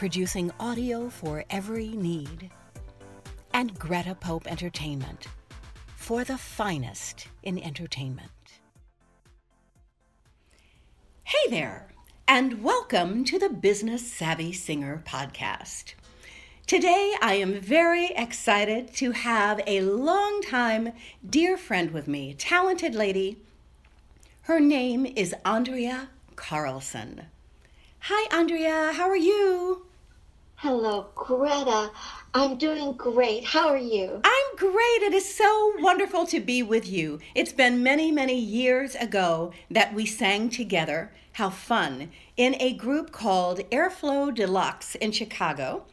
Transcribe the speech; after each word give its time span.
producing 0.00 0.50
audio 0.58 1.10
for 1.10 1.44
every 1.50 1.88
need. 1.88 2.50
And 3.52 3.78
Greta 3.78 4.14
Pope 4.14 4.50
Entertainment, 4.50 5.26
for 5.94 6.24
the 6.24 6.38
finest 6.38 7.28
in 7.42 7.58
entertainment. 7.58 8.30
Hey 11.24 11.50
there, 11.50 11.92
and 12.26 12.62
welcome 12.62 13.26
to 13.26 13.38
the 13.38 13.50
Business 13.50 14.10
Savvy 14.10 14.54
Singer 14.54 15.02
podcast. 15.06 15.92
Today, 16.66 17.12
I 17.20 17.34
am 17.34 17.60
very 17.60 18.06
excited 18.16 18.94
to 18.94 19.10
have 19.10 19.60
a 19.66 19.82
longtime 19.82 20.94
dear 21.28 21.58
friend 21.58 21.90
with 21.90 22.08
me, 22.08 22.32
talented 22.32 22.94
lady. 22.94 23.36
Her 24.44 24.60
name 24.60 25.04
is 25.04 25.34
Andrea 25.44 26.08
Carlson. 26.36 27.26
Hi, 28.04 28.34
Andrea, 28.34 28.92
how 28.94 29.06
are 29.06 29.14
you? 29.14 29.88
Hello, 30.62 31.06
Greta. 31.14 31.90
I'm 32.34 32.58
doing 32.58 32.92
great. 32.92 33.46
How 33.46 33.68
are 33.68 33.78
you? 33.78 34.20
I'm 34.22 34.56
great. 34.58 35.00
It 35.00 35.14
is 35.14 35.34
so 35.34 35.72
wonderful 35.78 36.26
to 36.26 36.38
be 36.38 36.62
with 36.62 36.86
you. 36.86 37.18
It's 37.34 37.54
been 37.54 37.82
many, 37.82 38.12
many 38.12 38.38
years 38.38 38.94
ago 38.94 39.52
that 39.70 39.94
we 39.94 40.04
sang 40.04 40.50
together. 40.50 41.14
How 41.32 41.48
fun. 41.48 42.10
In 42.36 42.56
a 42.60 42.74
group 42.74 43.10
called 43.10 43.60
Airflow 43.70 44.34
Deluxe 44.34 44.96
in 44.96 45.12
Chicago. 45.12 45.84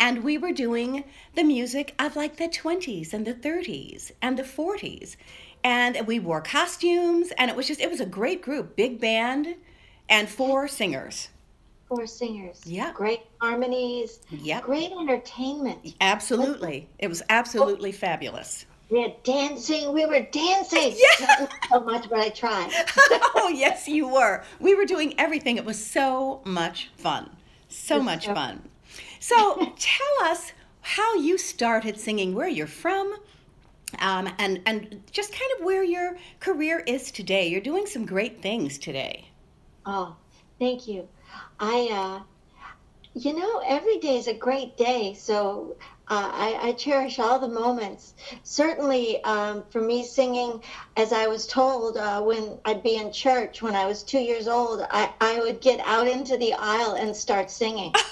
And 0.00 0.24
we 0.24 0.38
were 0.38 0.52
doing 0.52 1.04
the 1.34 1.44
music 1.44 1.94
of 1.98 2.16
like 2.16 2.38
the 2.38 2.48
20s 2.48 3.12
and 3.12 3.26
the 3.26 3.34
30s 3.34 4.10
and 4.22 4.38
the 4.38 4.42
40s. 4.42 5.16
And 5.62 6.06
we 6.06 6.18
wore 6.18 6.40
costumes, 6.40 7.30
and 7.36 7.50
it 7.50 7.56
was 7.58 7.68
just, 7.68 7.78
it 7.78 7.90
was 7.90 8.00
a 8.00 8.06
great 8.06 8.40
group, 8.40 8.74
big 8.74 9.02
band, 9.02 9.56
and 10.08 10.30
four 10.30 10.66
singers 10.66 11.28
four 11.94 12.06
singers. 12.06 12.60
Yeah. 12.64 12.92
Great 12.94 13.20
harmonies. 13.40 14.20
Yeah. 14.30 14.60
Great 14.62 14.92
entertainment. 14.92 15.94
Absolutely. 16.00 16.88
It 16.98 17.08
was 17.08 17.22
absolutely 17.28 17.92
fabulous. 17.92 18.64
We 18.88 19.02
had 19.02 19.22
dancing. 19.22 19.92
We 19.92 20.06
were 20.06 20.26
dancing. 20.32 20.94
Yeah. 21.20 21.46
So 21.70 21.80
much, 21.80 22.08
but 22.08 22.18
I 22.18 22.30
tried. 22.30 22.70
oh, 23.34 23.50
yes, 23.54 23.88
you 23.88 24.08
were. 24.08 24.42
We 24.60 24.74
were 24.74 24.84
doing 24.84 25.14
everything. 25.18 25.56
It 25.56 25.64
was 25.64 25.84
so 25.84 26.40
much 26.44 26.90
fun. 26.96 27.30
So 27.68 28.02
much 28.02 28.26
so- 28.26 28.34
fun. 28.34 28.62
So 29.20 29.72
tell 29.78 30.30
us 30.30 30.52
how 30.80 31.14
you 31.14 31.38
started 31.38 31.96
singing, 31.96 32.34
where 32.34 32.48
you're 32.48 32.66
from, 32.66 33.14
um, 34.00 34.28
and, 34.38 34.60
and 34.66 35.00
just 35.12 35.30
kind 35.30 35.50
of 35.56 35.64
where 35.64 35.84
your 35.84 36.16
career 36.40 36.80
is 36.88 37.12
today. 37.12 37.46
You're 37.46 37.60
doing 37.60 37.86
some 37.86 38.04
great 38.04 38.42
things 38.42 38.78
today. 38.78 39.28
Oh, 39.86 40.16
thank 40.58 40.88
you. 40.88 41.06
I, 41.62 41.88
uh, 41.92 42.22
you 43.14 43.34
know, 43.38 43.62
every 43.64 43.98
day 43.98 44.16
is 44.16 44.26
a 44.26 44.34
great 44.34 44.76
day. 44.76 45.14
So 45.14 45.76
uh, 46.08 46.30
I, 46.34 46.58
I 46.60 46.72
cherish 46.72 47.20
all 47.20 47.38
the 47.38 47.48
moments. 47.48 48.14
Certainly, 48.42 49.22
um, 49.22 49.62
for 49.70 49.80
me, 49.80 50.04
singing, 50.04 50.60
as 50.96 51.12
I 51.12 51.28
was 51.28 51.46
told 51.46 51.96
uh, 51.96 52.20
when 52.20 52.58
I'd 52.64 52.82
be 52.82 52.96
in 52.96 53.12
church 53.12 53.62
when 53.62 53.76
I 53.76 53.86
was 53.86 54.02
two 54.02 54.18
years 54.18 54.48
old, 54.48 54.84
I, 54.90 55.12
I 55.20 55.38
would 55.38 55.60
get 55.60 55.78
out 55.86 56.08
into 56.08 56.36
the 56.36 56.52
aisle 56.54 56.94
and 56.94 57.14
start 57.14 57.50
singing. 57.50 57.94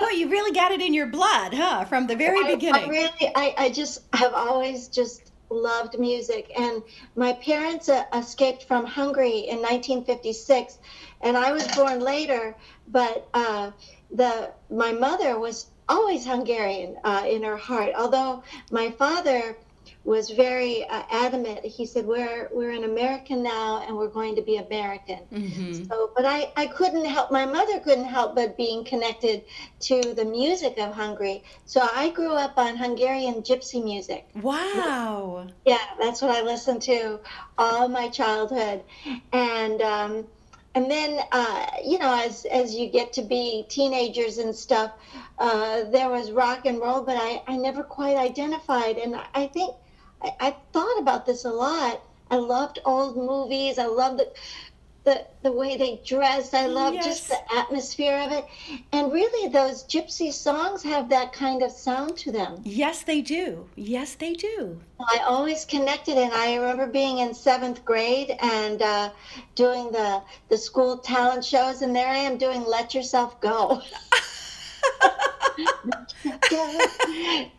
Well, 0.00 0.16
you 0.18 0.28
really 0.28 0.52
got 0.52 0.72
it 0.72 0.82
in 0.82 0.92
your 0.92 1.06
blood, 1.06 1.54
huh? 1.54 1.84
From 1.84 2.08
the 2.08 2.16
very 2.16 2.40
I- 2.40 2.48
I, 2.48 2.54
beginning. 2.56 2.88
really, 2.90 3.32
I, 3.36 3.54
I 3.56 3.70
just 3.70 4.02
have 4.14 4.34
always 4.34 4.88
just 4.88 5.30
loved 5.48 5.98
music. 5.98 6.50
And 6.58 6.82
my 7.14 7.34
parents 7.34 7.88
uh, 7.88 8.04
escaped 8.12 8.64
from 8.64 8.84
Hungary 8.84 9.38
in 9.48 9.58
1956, 9.62 10.78
and 11.22 11.36
I 11.36 11.52
was 11.52 11.66
born 11.76 12.00
later. 12.00 12.56
But 12.86 13.28
uh, 13.34 13.72
the 14.10 14.52
my 14.70 14.92
mother 14.92 15.38
was 15.38 15.70
always 15.88 16.26
Hungarian 16.26 16.96
uh, 17.04 17.24
in 17.28 17.42
her 17.42 17.56
heart. 17.56 17.92
Although 17.96 18.42
my 18.70 18.90
father 18.90 19.56
was 20.04 20.30
very 20.30 20.84
uh, 20.88 21.02
adamant. 21.10 21.64
He 21.64 21.86
said, 21.86 22.06
"We're 22.06 22.48
we're 22.52 22.70
an 22.70 22.84
American 22.84 23.42
now, 23.42 23.82
and 23.86 23.96
we're 23.96 24.08
going 24.20 24.36
to 24.36 24.42
be 24.42 24.56
American." 24.56 25.20
Mhm. 25.32 25.88
So, 25.88 26.10
but 26.16 26.24
I, 26.24 26.52
I 26.56 26.66
couldn't 26.66 27.04
help, 27.04 27.30
my 27.32 27.44
mother 27.46 27.80
couldn't 27.80 28.04
help 28.04 28.34
but 28.36 28.56
being 28.56 28.84
connected 28.84 29.42
to 29.80 30.14
the 30.14 30.24
music 30.24 30.78
of 30.78 30.94
Hungary. 30.94 31.42
So 31.66 31.80
I 31.94 32.10
grew 32.10 32.32
up 32.34 32.56
on 32.56 32.76
Hungarian 32.76 33.42
gypsy 33.42 33.82
music. 33.82 34.28
Wow. 34.34 35.46
Yeah, 35.64 35.78
that's 36.00 36.22
what 36.22 36.30
I 36.30 36.42
listened 36.42 36.82
to 36.82 37.20
all 37.58 37.88
my 37.88 38.08
childhood. 38.08 38.84
And, 39.32 39.82
um, 39.82 40.26
and 40.74 40.90
then, 40.90 41.20
uh, 41.32 41.66
you 41.84 41.98
know, 41.98 42.14
as, 42.14 42.46
as 42.46 42.74
you 42.74 42.88
get 42.88 43.12
to 43.14 43.22
be 43.22 43.66
teenagers 43.68 44.38
and 44.38 44.54
stuff, 44.54 44.92
uh, 45.38 45.84
there 45.90 46.08
was 46.08 46.30
rock 46.30 46.64
and 46.66 46.80
roll, 46.80 47.02
but 47.02 47.16
I, 47.18 47.42
I 47.46 47.56
never 47.58 47.82
quite 47.82 48.16
identified. 48.16 48.96
And 48.98 49.16
I- 49.16 49.48
think 49.48 49.74
I, 50.22 50.30
I 50.40 50.56
thought 50.72 50.98
about 50.98 51.26
this 51.26 51.44
a 51.44 51.50
lot. 51.50 52.02
I 52.30 52.36
loved 52.36 52.78
old 52.86 53.16
movies. 53.16 53.78
I 53.78 53.86
loved 53.86 54.20
the, 54.20 54.32
the, 55.04 55.26
the 55.42 55.50
way 55.50 55.76
they 55.76 56.00
dressed. 56.04 56.54
I 56.54 56.66
loved 56.66 57.02
just 57.02 57.28
the 57.28 57.54
atmosphere 57.54 58.18
of 58.18 58.32
it. 58.32 58.44
And 58.92 59.12
really, 59.12 59.48
those 59.48 59.84
gypsy 59.84 60.32
songs 60.32 60.82
have 60.82 61.08
that 61.08 61.32
kind 61.32 61.62
of 61.62 61.72
sound 61.72 62.16
to 62.18 62.32
them. 62.32 62.60
Yes, 62.64 63.02
they 63.02 63.20
do. 63.20 63.68
Yes, 63.74 64.14
they 64.14 64.34
do. 64.34 64.80
I 65.00 65.18
always 65.26 65.64
connected, 65.64 66.16
and 66.16 66.32
I 66.32 66.54
remember 66.54 66.86
being 66.86 67.18
in 67.18 67.34
seventh 67.34 67.84
grade 67.84 68.36
and 68.40 68.80
uh, 68.80 69.10
doing 69.54 69.90
the 69.90 70.22
the 70.48 70.56
school 70.56 70.98
talent 70.98 71.44
shows, 71.44 71.82
and 71.82 71.94
there 71.94 72.08
I 72.08 72.18
am 72.18 72.38
doing 72.38 72.64
"Let 72.64 72.94
Yourself 72.94 73.40
Go," 73.40 73.82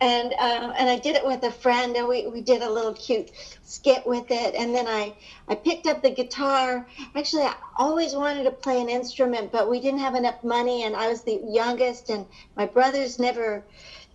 and 0.00 0.32
um, 0.34 0.72
and 0.76 0.88
I 0.88 0.98
did 1.02 1.16
it 1.16 1.24
with 1.24 1.42
a 1.42 1.50
friend, 1.50 1.96
and 1.96 2.08
we, 2.08 2.26
we 2.26 2.40
did 2.40 2.62
a 2.62 2.70
little 2.70 2.94
cute 2.94 3.30
skit 3.62 4.06
with 4.06 4.30
it, 4.30 4.54
and 4.54 4.74
then 4.74 4.86
I 4.86 5.14
I 5.48 5.54
picked 5.54 5.86
up 5.86 6.02
the 6.02 6.10
guitar. 6.10 6.86
Actually, 7.14 7.44
I 7.44 7.54
always 7.76 8.14
wanted 8.14 8.44
to 8.44 8.50
play 8.50 8.80
an 8.80 8.88
instrument, 8.88 9.52
but 9.52 9.68
we 9.68 9.80
didn't 9.80 10.00
have 10.00 10.14
enough 10.14 10.42
money, 10.42 10.84
and 10.84 10.96
I 10.96 11.08
was 11.08 11.22
the 11.22 11.40
youngest, 11.46 12.10
and 12.10 12.26
my 12.56 12.66
brothers 12.66 13.18
never 13.18 13.64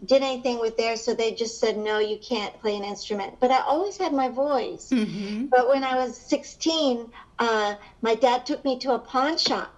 did 0.05 0.21
anything 0.21 0.59
with 0.59 0.77
theirs, 0.77 1.03
so 1.03 1.13
they 1.13 1.33
just 1.33 1.59
said, 1.59 1.77
no, 1.77 1.99
you 1.99 2.17
can't 2.17 2.57
play 2.61 2.75
an 2.77 2.85
instrument. 2.85 3.35
But 3.41 3.51
I 3.51 3.59
always 3.61 3.97
had 3.97 4.13
my 4.13 4.29
voice. 4.29 4.89
hmm 4.89 5.47
But 5.47 5.67
when 5.67 5.83
I 5.83 5.95
was 5.95 6.15
16, 6.15 7.11
uh, 7.37 7.75
my 8.01 8.15
dad 8.15 8.45
took 8.45 8.63
me 8.63 8.79
to 8.79 8.93
a 8.93 8.99
pawn 8.99 9.37
shop 9.37 9.73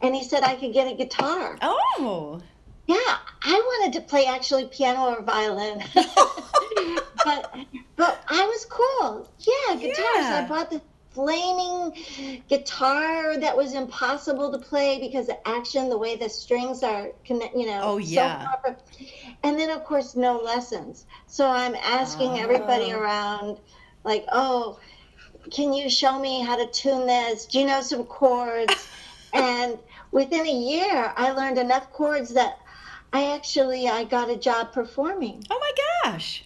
and 0.00 0.14
he 0.14 0.22
said 0.24 0.42
I 0.42 0.56
could 0.56 0.72
get 0.72 0.90
a 0.90 0.94
guitar. 0.94 1.58
Oh. 1.62 2.40
Yeah, 2.86 2.96
I 2.96 3.52
wanted 3.54 3.98
to 3.98 4.06
play 4.06 4.26
actually 4.26 4.66
piano 4.66 5.16
or 5.16 5.22
violin. 5.22 5.82
but 7.24 7.54
but 7.96 8.24
I 8.28 8.44
was 8.44 8.66
cool. 8.68 9.28
Yeah, 9.38 9.76
guitar. 9.76 10.04
Yeah. 10.16 10.42
I 10.44 10.48
bought 10.48 10.70
the 10.70 10.80
flaming 11.12 11.94
guitar 12.48 13.38
that 13.38 13.56
was 13.56 13.74
impossible 13.74 14.50
to 14.50 14.58
play 14.58 14.98
because 14.98 15.26
the 15.26 15.48
action, 15.48 15.88
the 15.88 15.98
way 15.98 16.16
the 16.16 16.28
strings 16.28 16.82
are 16.82 17.08
connect, 17.24 17.54
you 17.54 17.66
know. 17.66 17.80
Oh, 17.82 17.98
yeah. 17.98 18.44
proper. 18.44 18.76
And 19.42 19.58
then 19.58 19.70
of 19.70 19.84
course 19.84 20.16
no 20.16 20.38
lessons. 20.38 21.06
So 21.26 21.46
I'm 21.46 21.74
asking 21.74 22.38
everybody 22.38 22.92
Oh. 22.92 22.98
around, 22.98 23.58
like, 24.04 24.24
oh, 24.32 24.78
can 25.50 25.72
you 25.72 25.90
show 25.90 26.18
me 26.18 26.40
how 26.40 26.56
to 26.56 26.66
tune 26.70 27.06
this? 27.06 27.46
Do 27.46 27.58
you 27.58 27.66
know 27.66 27.82
some 27.82 28.04
chords? 28.04 28.88
and 29.34 29.78
within 30.12 30.46
a 30.46 30.52
year, 30.52 31.12
I 31.16 31.32
learned 31.32 31.58
enough 31.58 31.92
chords 31.92 32.32
that 32.34 32.58
I 33.12 33.32
actually 33.34 33.88
I 33.88 34.04
got 34.04 34.30
a 34.30 34.36
job 34.36 34.72
performing 34.72 35.44
Oh 35.50 35.58
my 35.58 36.10
gosh. 36.10 36.44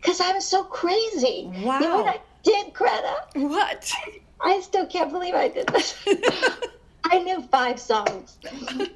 because 0.00 0.20
I 0.20 0.32
was 0.32 0.44
so 0.44 0.64
crazy. 0.64 1.50
Wow! 1.64 1.80
You 1.80 1.88
know 1.88 1.96
what 2.02 2.14
I 2.14 2.20
did, 2.42 2.72
Greta? 2.72 3.16
What? 3.34 3.92
I 4.40 4.60
still 4.60 4.86
can't 4.86 5.10
believe 5.10 5.34
I 5.34 5.48
did 5.48 5.66
this. 5.68 5.96
I 7.04 7.18
knew 7.20 7.42
five 7.42 7.78
songs. 7.80 8.38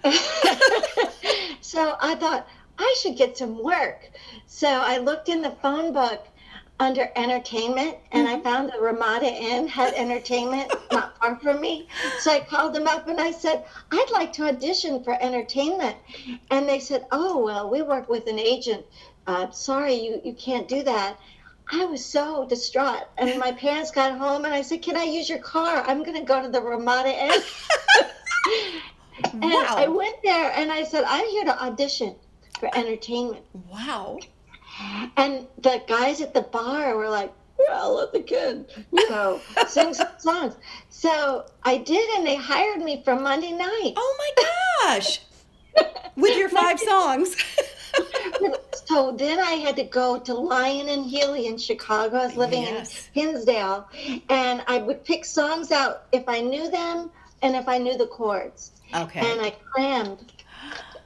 so 1.61 1.97
I 2.01 2.15
thought 2.17 2.47
I 2.79 2.97
should 3.01 3.17
get 3.17 3.37
some 3.39 3.63
work. 3.63 4.11
So 4.47 4.69
I 4.69 4.99
looked 4.99 5.29
in 5.29 5.43
the 5.43 5.51
phone 5.63 5.93
book 5.93 6.27
under 6.81 7.11
entertainment 7.15 7.99
and 8.11 8.27
I 8.27 8.41
found 8.41 8.73
the 8.73 8.81
Ramada 8.81 9.27
Inn 9.27 9.69
had 9.69 9.93
entertainment 9.93 10.73
not 10.91 11.17
far 11.19 11.39
from 11.39 11.61
me. 11.61 11.87
So 12.21 12.33
I 12.33 12.41
called 12.41 12.75
them 12.75 12.87
up 12.87 13.07
and 13.07 13.21
I 13.21 13.31
said, 13.33 13.65
I'd 13.93 14.11
like 14.13 14.33
to 14.35 14.49
audition 14.49 15.05
for 15.05 15.17
entertainment. 15.23 15.97
And 16.51 16.67
they 16.67 16.81
said, 16.81 17.07
Oh, 17.13 17.39
well, 17.39 17.69
we 17.69 17.83
work 17.83 18.09
with 18.09 18.27
an 18.27 18.39
agent. 18.39 18.85
Uh, 19.27 19.51
sorry, 19.51 19.95
you, 19.95 20.23
you 20.25 20.33
can't 20.33 20.67
do 20.67 20.83
that. 20.83 21.19
I 21.71 21.85
was 21.85 22.05
so 22.05 22.47
distraught. 22.49 23.07
And 23.19 23.39
my 23.39 23.53
parents 23.53 23.91
got 23.91 24.17
home 24.17 24.47
and 24.47 24.55
I 24.55 24.63
said, 24.63 24.81
Can 24.81 24.97
I 24.97 25.05
use 25.05 25.29
your 25.29 25.39
car? 25.39 25.85
I'm 25.87 26.03
going 26.03 26.19
to 26.19 26.25
go 26.25 26.43
to 26.43 26.49
the 26.49 26.63
Ramada 26.63 27.11
Inn. 27.11 27.43
and 29.35 29.45
I 29.45 29.87
went 29.87 30.17
there 30.25 30.51
and 30.57 30.73
I 30.73 30.85
said, 30.85 31.05
I'm 31.07 31.29
here 31.29 31.45
to 31.45 31.63
audition 31.63 32.17
for 32.59 32.75
entertainment. 32.75 33.45
Wow. 33.71 34.19
And 35.17 35.47
the 35.59 35.83
guys 35.87 36.21
at 36.21 36.35
the 36.35 36.43
bar 36.43 36.97
were 36.97 37.09
like, 37.09 37.33
well, 37.59 37.97
let 37.97 38.13
the 38.13 38.21
kid, 38.21 38.67
you 38.93 39.11
know, 39.11 39.41
sing 39.69 39.93
some 39.93 40.09
songs. 40.19 40.55
So 40.89 41.45
I 41.63 41.77
did, 41.79 42.09
and 42.17 42.27
they 42.27 42.37
hired 42.37 42.81
me 42.81 43.03
for 43.05 43.15
Monday 43.17 43.53
night. 43.53 43.93
Oh 43.97 44.17
my 44.19 44.95
gosh. 44.97 45.21
With 46.17 46.37
your 46.39 46.49
five 46.49 46.79
songs. 46.91 47.37
So 48.87 49.13
then 49.13 49.39
I 49.39 49.53
had 49.53 49.77
to 49.77 49.85
go 49.85 50.19
to 50.19 50.35
Lyon 50.35 50.89
and 50.89 51.05
Healy 51.07 51.47
in 51.47 51.57
Chicago. 51.59 52.17
I 52.17 52.27
was 52.27 52.37
living 52.37 52.63
Yes. 52.63 53.09
in 53.15 53.29
Hinsdale, 53.29 53.89
and 54.29 54.65
I 54.67 54.79
would 54.79 55.05
pick 55.05 55.25
songs 55.25 55.71
out 55.71 56.07
if 56.11 56.25
I 56.29 56.41
knew 56.41 56.69
them 56.69 57.11
and 57.43 57.55
if 57.55 57.69
I 57.69 57.79
knew 57.79 57.97
the 57.97 58.09
chords. 58.09 58.73
Okay. 58.93 59.21
And 59.21 59.41
I 59.41 59.51
crammed, 59.51 60.33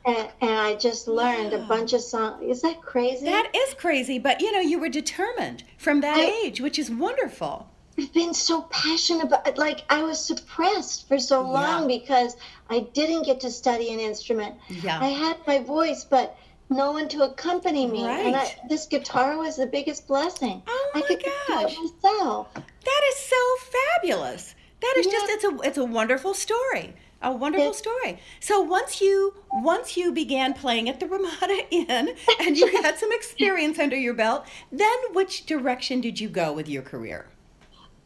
and, 0.07 0.29
and 0.41 0.51
I 0.51 0.75
just 0.77 1.09
learned 1.09 1.53
a 1.53 1.59
bunch 1.67 1.93
of 1.93 2.01
songs. 2.03 2.43
Is 2.43 2.63
that 2.63 2.81
crazy? 2.83 3.25
That 3.25 3.51
is 3.55 3.75
crazy, 3.75 4.19
but 4.19 4.41
you 4.41 4.53
know, 4.53 4.61
you 4.61 4.79
were 4.79 4.89
determined 4.89 5.65
from 5.79 6.01
that 6.03 6.19
I- 6.19 6.41
age, 6.45 6.61
which 6.61 6.79
is 6.79 6.91
wonderful. 6.91 7.69
I've 7.97 8.13
been 8.13 8.35
so 8.35 8.63
passionate 8.63 9.25
about 9.27 9.57
like 9.57 9.85
I 9.89 10.03
was 10.03 10.19
suppressed 10.23 11.07
for 11.07 11.17
so 11.19 11.43
long 11.43 11.87
because 11.87 12.37
I 12.69 12.81
didn't 12.93 13.23
get 13.25 13.39
to 13.43 13.51
study 13.53 13.93
an 13.95 14.01
instrument. 14.01 14.57
Yeah. 14.69 14.99
I 15.01 15.11
had 15.11 15.37
my 15.47 15.61
voice, 15.61 16.03
but 16.05 16.37
no 16.71 16.91
one 16.91 17.07
to 17.11 17.23
accompany 17.23 17.87
me. 17.87 18.03
And 18.03 18.35
I, 18.35 18.41
Right. 18.43 18.57
this 18.69 18.87
guitar 18.87 19.39
was 19.39 19.55
the 19.57 19.67
biggest 19.67 20.09
blessing. 20.09 20.61
Oh 20.67 20.91
I 20.97 21.01
my 21.01 21.07
could 21.07 21.21
do 21.21 21.31
gosh. 21.47 21.77
myself. 21.79 22.53
That 22.55 23.03
is 23.11 23.17
so 23.17 23.71
fabulous. 23.71 24.57
That 24.81 24.95
is 24.99 25.07
just 25.07 25.27
it's 25.29 25.45
a 25.45 25.57
it's 25.63 25.79
a 25.79 25.85
wonderful 25.85 26.35
story. 26.35 26.95
A 27.25 27.33
wonderful 27.33 27.73
story. 27.73 28.19
So 28.41 28.61
once 28.61 29.01
you 29.01 29.33
once 29.51 29.97
you 29.97 30.13
began 30.13 30.53
playing 30.53 30.91
at 30.91 31.01
the 31.01 31.07
Ramada 31.07 31.65
Inn 31.71 32.15
and 32.41 32.57
you 32.57 32.83
had 32.83 32.99
some 32.99 33.13
experience 33.13 33.79
under 33.79 33.97
your 33.97 34.13
belt, 34.13 34.47
then 34.71 34.97
which 35.13 35.47
direction 35.47 36.03
did 36.03 36.21
you 36.21 36.29
go 36.29 36.53
with 36.53 36.69
your 36.69 36.83
career? 36.83 37.27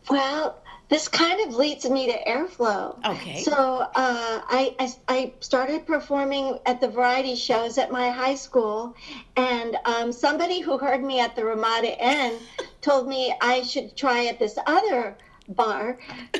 Well, 0.09 0.62
this 0.88 1.09
kind 1.09 1.47
of 1.47 1.55
leads 1.55 1.88
me 1.91 2.06
to 2.11 2.25
airflow. 2.25 3.05
Okay. 3.05 3.43
So 3.43 3.53
uh, 3.53 3.91
I, 3.94 4.75
I 4.79 4.94
I 5.09 5.32
started 5.41 5.85
performing 5.85 6.61
at 6.64 6.81
the 6.81 6.88
variety 6.88 7.35
shows 7.35 7.76
at 7.76 7.91
my 7.91 8.11
high 8.11 8.37
school, 8.37 8.94
and 9.37 9.76
um, 9.85 10.12
somebody 10.12 10.61
who 10.61 10.79
heard 10.79 11.03
me 11.03 11.19
at 11.19 11.35
the 11.35 11.44
Ramada 11.44 11.93
Inn 12.03 12.38
told 12.81 13.09
me 13.09 13.35
I 13.41 13.62
should 13.62 13.97
try 13.97 14.26
at 14.26 14.38
this 14.38 14.56
other 14.64 15.17
bar, 15.49 15.99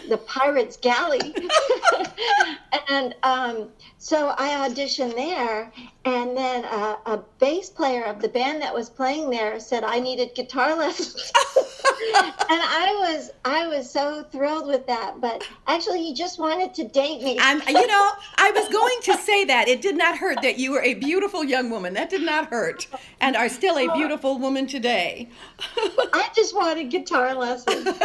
the 0.09 0.19
Pirates 0.19 0.77
Galley, 0.77 1.35
and 2.91 3.15
um, 3.23 3.69
so 3.99 4.35
I 4.39 4.69
auditioned 4.69 5.15
there, 5.15 5.73
and 6.05 6.37
then 6.37 6.65
a, 6.65 6.99
a 7.07 7.25
bass 7.39 7.71
player 7.71 8.05
of 8.05 8.21
the 8.21 8.29
band 8.29 8.63
that 8.63 8.75
was 8.75 8.89
playing 8.91 9.31
there 9.31 9.59
said 9.61 9.85
I 9.85 9.99
needed 9.99 10.35
guitar 10.35 10.77
lessons. 10.77 11.33
and 12.15 12.61
I 12.63 12.97
was 13.01 13.31
I 13.45 13.67
was 13.67 13.91
so 13.91 14.25
thrilled 14.31 14.67
with 14.67 14.87
that. 14.87 15.21
But 15.21 15.47
actually, 15.67 16.03
he 16.03 16.15
just 16.15 16.39
wanted 16.39 16.75
to 16.75 16.85
date 16.85 17.23
me. 17.23 17.39
I'm 17.41 17.61
you 17.67 17.87
know, 17.87 18.11
I 18.37 18.51
was 18.53 18.69
going 18.69 18.99
to 19.03 19.17
say 19.17 19.45
that. 19.47 19.69
It 19.69 19.83
did 19.83 19.97
not 19.97 20.17
hurt 20.17 20.43
that 20.43 20.59
you 20.59 20.73
were 20.73 20.83
a 20.83 20.95
beautiful 20.95 21.45
young 21.45 21.71
woman. 21.71 21.95
That 21.95 22.11
did 22.11 22.23
not 22.23 22.49
hurt. 22.49 22.87
And 23.21 23.37
are 23.37 23.49
still 23.49 23.79
a 23.79 23.93
beautiful 23.95 24.39
woman 24.39 24.67
today. 24.67 25.29
I 25.59 26.29
just 26.35 26.55
wanted 26.55 26.91
guitar 26.91 27.35
lessons. 27.35 27.85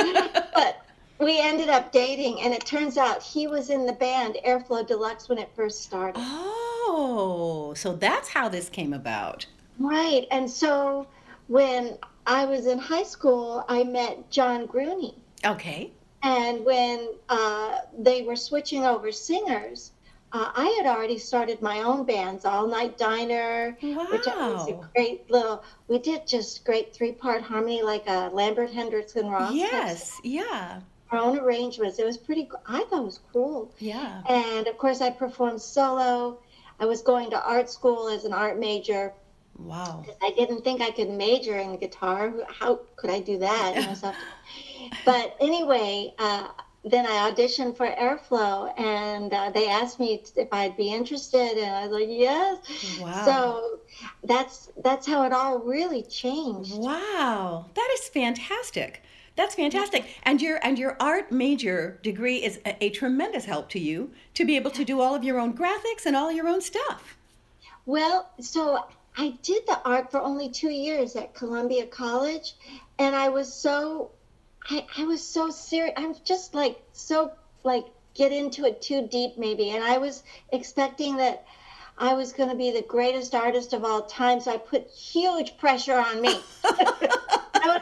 but 0.54 0.86
we 1.20 1.40
ended 1.40 1.70
up 1.70 1.92
dating, 1.92 2.42
and 2.42 2.54
it 2.54 2.66
turns 2.66 2.98
out 2.98 3.22
he 3.22 3.48
was 3.48 3.70
in 3.70 3.86
the 3.86 3.94
band 3.94 4.38
Airflow 4.46 4.86
Deluxe 4.86 5.30
when 5.30 5.38
it 5.38 5.50
first 5.56 5.82
started. 5.82 6.20
Oh, 6.20 7.74
so 7.78 7.94
that's 7.96 8.30
how 8.30 8.50
this 8.50 8.70
came 8.70 8.94
about. 8.94 9.46
Right. 9.80 10.28
And 10.32 10.50
so 10.50 11.08
when 11.48 11.98
I 12.26 12.46
was 12.46 12.68
in 12.68 12.78
high 12.78 13.04
school, 13.04 13.66
I 13.68 13.84
met 13.84 14.30
John 14.30 14.66
Grooney. 14.66 15.16
Okay. 15.46 15.92
And 16.22 16.64
when 16.64 17.10
uh, 17.30 17.80
they 17.98 18.22
were 18.22 18.36
switching 18.36 18.86
over 18.86 19.12
singers, 19.12 19.92
uh, 20.32 20.52
I 20.56 20.68
had 20.78 20.88
already 20.88 21.18
started 21.18 21.62
my 21.62 21.80
own 21.80 22.06
bands, 22.06 22.46
All 22.46 22.66
Night 22.66 22.98
Diner, 22.98 23.78
which 23.82 24.26
was 24.26 24.70
a 24.70 24.90
great 24.96 25.30
little. 25.30 25.64
We 25.88 26.00
did 26.00 26.26
just 26.26 26.66
great 26.66 26.94
three-part 26.94 27.44
harmony, 27.44 27.84
like 27.84 28.08
a 28.08 28.30
Lambert 28.34 28.72
Hendricks 28.72 29.16
and 29.16 29.32
Ross. 29.32 29.54
Yes. 29.54 30.20
Yeah. 30.24 30.80
Our 31.14 31.20
own 31.20 31.38
arrangements. 31.38 32.00
It 32.00 32.06
was 32.06 32.18
pretty. 32.18 32.50
I 32.68 32.84
thought 32.86 33.02
it 33.02 33.06
was 33.06 33.20
cool. 33.32 33.72
Yeah. 33.78 34.22
And 34.28 34.68
of 34.68 34.78
course, 34.80 35.00
I 35.00 35.12
performed 35.12 35.62
solo. 35.62 36.40
I 36.80 36.86
was 36.86 37.02
going 37.04 37.30
to 37.30 37.42
art 37.46 37.70
school 37.70 38.10
as 38.10 38.26
an 38.26 38.34
art 38.34 38.60
major. 38.60 39.14
Wow. 39.58 40.04
I 40.24 40.32
didn't 40.32 40.64
think 40.64 40.82
I 40.82 40.90
could 40.90 41.10
major 41.12 41.58
in 41.60 41.78
guitar. 41.78 42.34
How 42.48 42.80
could 42.96 43.12
I 43.12 43.20
do 43.20 43.38
that? 43.38 43.76
You 43.76 43.86
know, 43.86 43.94
so- 43.94 44.14
but 45.06 45.38
anyway, 45.40 46.14
uh, 46.18 46.48
then 46.84 47.06
I 47.06 47.32
auditioned 47.32 47.78
for 47.78 47.86
Airflow, 47.86 48.78
and 48.80 49.32
uh, 49.32 49.52
they 49.52 49.70
asked 49.70 50.00
me 50.00 50.22
if 50.36 50.48
I'd 50.52 50.76
be 50.76 50.92
interested, 50.92 51.58
and 51.60 51.76
I 51.76 51.88
was 51.88 51.92
like, 51.92 52.10
yes. 52.10 53.00
Wow. 53.00 53.26
So 53.26 53.80
that's 54.24 54.70
that's 54.84 55.06
how 55.06 55.24
it 55.24 55.32
all 55.32 55.60
really 55.60 56.02
changed. 56.02 56.74
Wow. 56.76 57.68
That 57.76 57.90
is 57.94 58.10
fantastic. 58.10 59.04
That's 59.36 59.56
fantastic. 59.56 60.06
And 60.24 60.42
your 60.42 60.60
and 60.64 60.78
your 60.78 60.96
art 61.00 61.32
major 61.32 62.00
degree 62.04 62.38
is 62.38 62.60
a, 62.66 62.86
a 62.86 62.90
tremendous 62.92 63.46
help 63.46 63.70
to 63.70 63.80
you 63.80 64.12
to 64.36 64.46
be 64.46 64.56
able 64.56 64.72
to 64.72 64.86
do 64.86 65.02
all 65.02 65.16
of 65.16 65.24
your 65.24 65.40
own 65.40 65.54
graphics 65.54 66.06
and 66.06 66.16
all 66.16 66.32
your 66.32 66.48
own 66.48 66.62
stuff. 66.62 67.18
Well, 67.86 68.30
so 68.40 68.86
I 69.18 69.38
did 69.42 69.66
the 69.68 69.80
art 69.84 70.12
for 70.12 70.22
only 70.22 70.50
two 70.50 70.70
years 70.70 71.16
at 71.16 71.34
Columbia 71.34 71.88
College, 71.88 72.56
and 73.00 73.16
I 73.16 73.30
was 73.30 73.52
so, 73.52 74.12
I, 74.70 74.86
I 74.98 75.06
was 75.06 75.24
so 75.24 75.50
serious. 75.50 75.94
I'm 75.98 76.16
just 76.24 76.54
like 76.54 76.82
so 76.94 77.32
like 77.64 77.86
get 78.14 78.32
into 78.32 78.66
it 78.66 78.82
too 78.82 79.08
deep 79.08 79.38
maybe, 79.38 79.72
and 79.72 79.84
I 79.84 79.98
was 79.98 80.24
expecting 80.52 81.18
that 81.18 81.46
I 81.98 82.14
was 82.14 82.34
going 82.34 82.50
to 82.50 82.56
be 82.56 82.72
the 82.72 82.82
greatest 82.84 83.34
artist 83.34 83.74
of 83.74 83.84
all 83.84 84.04
time, 84.04 84.40
so 84.42 84.54
I 84.54 84.58
put 84.58 84.88
huge 84.90 85.58
pressure 85.58 85.98
on 85.98 86.22
me. 86.22 86.40
I 86.64 87.82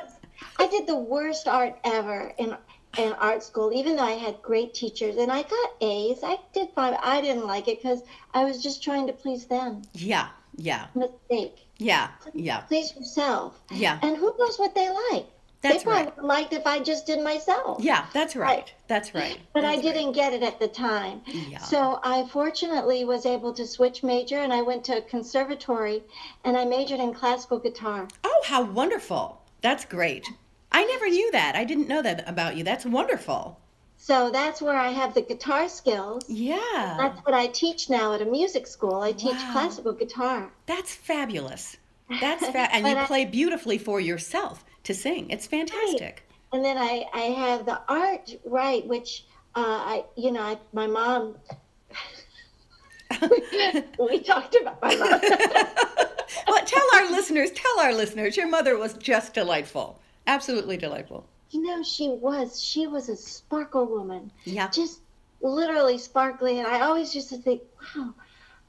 I 0.62 0.68
did 0.68 0.86
the 0.86 0.96
worst 0.96 1.48
art 1.48 1.80
ever 1.84 2.34
in 2.38 2.56
in 2.98 3.14
art 3.14 3.42
school, 3.42 3.72
even 3.74 3.96
though 3.96 4.04
I 4.04 4.12
had 4.12 4.42
great 4.44 4.76
teachers 4.76 5.16
and 5.16 5.32
I 5.32 5.42
got 5.42 5.70
A's. 5.82 6.20
I 6.24 6.38
did 6.54 6.70
fine. 6.76 6.96
I 7.02 7.20
didn't 7.20 7.48
like 7.48 7.68
it 7.68 7.82
because 7.82 8.04
I 8.34 8.44
was 8.44 8.62
just 8.62 8.84
trying 8.84 9.08
to 9.08 9.14
please 9.14 9.46
them. 9.46 9.82
Yeah. 9.94 10.28
Yeah. 10.58 10.86
Mistake. 10.94 11.66
Yeah. 11.78 12.10
Yeah. 12.34 12.60
Please 12.62 12.96
yourself. 12.96 13.60
Yeah. 13.72 13.98
And 14.04 14.18
who 14.18 14.36
knows 14.38 14.60
what 14.60 14.76
they 14.76 14.90
like? 15.12 15.26
That's 15.62 15.78
they 15.78 15.84
probably 15.84 16.12
right. 16.18 16.24
liked 16.24 16.54
if 16.54 16.68
I 16.68 16.80
just 16.80 17.08
did 17.08 17.24
myself. 17.24 17.82
Yeah, 17.84 18.06
that's 18.14 18.36
right. 18.36 18.72
That's 18.88 19.16
right. 19.16 19.40
But 19.54 19.64
I 19.64 19.76
That's 19.76 19.86
right. 19.86 19.94
didn't 19.94 20.12
get 20.14 20.34
it 20.34 20.44
at 20.44 20.60
the 20.60 20.68
time. 20.68 21.22
Yeah. 21.26 21.60
So 21.60 22.00
I 22.04 22.28
fortunately 22.28 23.06
was 23.06 23.26
able 23.26 23.54
to 23.54 23.66
switch 23.66 24.04
major 24.04 24.38
and 24.38 24.52
I 24.54 24.62
went 24.62 24.84
to 24.86 24.98
a 24.98 25.02
conservatory 25.02 26.04
and 26.44 26.58
I 26.58 26.66
majored 26.66 27.00
in 27.00 27.14
classical 27.14 27.58
guitar. 27.58 28.08
Oh, 28.24 28.42
how 28.46 28.64
wonderful. 28.64 29.42
That's 29.62 29.86
great. 29.86 30.28
I 30.72 30.84
never 30.86 31.10
knew 31.10 31.32
that. 31.32 31.56
I 31.56 31.64
didn't 31.64 31.88
know 31.88 32.02
that 32.02 32.28
about 32.28 32.56
you. 32.56 32.64
That's 32.64 32.86
wonderful. 32.86 33.60
So 33.98 34.32
that's 34.32 34.62
where 34.62 34.78
I 34.78 34.90
have 34.90 35.14
the 35.14 35.22
guitar 35.22 35.70
skills. 35.70 36.24
Yeah. 36.28 36.96
That's 36.98 37.20
what 37.26 37.34
I 37.36 37.48
teach 37.48 37.90
now 37.90 38.14
at 38.14 38.22
a 38.22 38.26
music 38.26 38.66
school. 38.66 39.02
I 39.02 39.12
teach 39.12 39.34
Wow. 39.36 39.50
classical 39.52 39.94
guitar. 39.94 40.52
That's 40.66 40.94
fabulous. 40.96 41.78
That's 42.20 42.46
fa- 42.56 42.70
and 42.74 42.88
you 42.88 42.96
I- 42.96 43.06
play 43.06 43.26
beautifully 43.26 43.78
for 43.78 44.00
yourself 44.00 44.66
to 44.86 44.94
sing. 44.94 45.30
It's 45.30 45.46
fantastic. 45.46 46.24
And 46.54 46.66
then 46.66 46.78
I, 46.78 47.06
I 47.14 47.20
have 47.22 47.66
the 47.66 47.80
art 47.88 48.36
right, 48.46 48.86
which 48.88 49.26
uh, 49.56 49.62
I 49.64 50.06
you 50.18 50.32
know 50.32 50.42
I, 50.42 50.58
my 50.74 50.88
mom 50.88 51.36
we 54.00 54.20
talked 54.22 54.56
about 54.60 54.82
my 54.82 54.96
mom. 54.96 55.10
well, 56.48 56.66
tell 56.66 56.86
our 56.96 57.12
listeners, 57.12 57.52
tell 57.52 57.80
our 57.80 57.94
listeners, 57.94 58.36
your 58.38 58.48
mother 58.48 58.78
was 58.78 58.94
just 58.96 59.34
delightful. 59.34 60.00
Absolutely 60.32 60.78
delightful. 60.78 61.28
You 61.50 61.62
know, 61.62 61.84
she 61.84 62.08
was. 62.08 62.64
She 62.64 62.88
was 62.88 63.10
a 63.10 63.18
sparkle 63.18 63.86
woman. 63.86 64.32
Yeah. 64.46 64.70
Just 64.70 65.02
literally 65.42 65.98
sparkly. 65.98 66.60
And 66.60 66.68
I 66.68 66.80
always 66.82 67.14
used 67.14 67.28
to 67.30 67.38
think, 67.38 67.62
wow, 67.94 68.14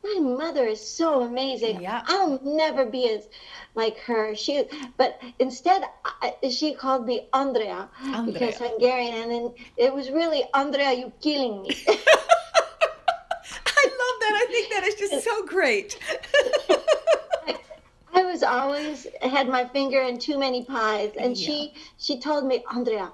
my 0.03 0.19
mother 0.19 0.67
is 0.67 0.81
so 0.85 1.23
amazing. 1.23 1.81
Yeah. 1.81 2.03
I'll 2.07 2.41
never 2.43 2.85
be 2.85 3.09
as 3.11 3.29
like 3.77 3.97
her. 3.99 4.35
She, 4.35 4.65
but 4.97 5.23
instead, 5.39 5.85
I, 6.21 6.35
she 6.51 6.75
called 6.75 7.07
me 7.07 7.29
Andrea, 7.33 7.89
Andrea. 8.03 8.33
because 8.33 8.57
Hungarian, 8.57 9.15
and 9.23 9.31
then 9.31 9.55
it 9.77 9.95
was 9.95 10.11
really 10.11 10.43
Andrea, 10.53 10.93
you 10.93 11.13
killing 11.21 11.63
me. 11.63 11.71
I 11.87 13.85
love 14.03 14.17
that. 14.21 14.35
I 14.35 14.47
think 14.51 14.73
that 14.73 14.83
is 14.83 14.95
just 14.97 15.23
so 15.23 15.47
great. 15.47 15.97
I 18.15 18.25
was 18.25 18.43
always 18.43 19.07
had 19.23 19.49
my 19.49 19.65
finger 19.67 20.01
in 20.03 20.19
too 20.19 20.39
many 20.39 20.65
pies, 20.65 21.13
and 21.19 21.37
she 21.37 21.73
she 21.99 22.19
told 22.21 22.45
me, 22.47 22.65
Andrea, 22.73 23.13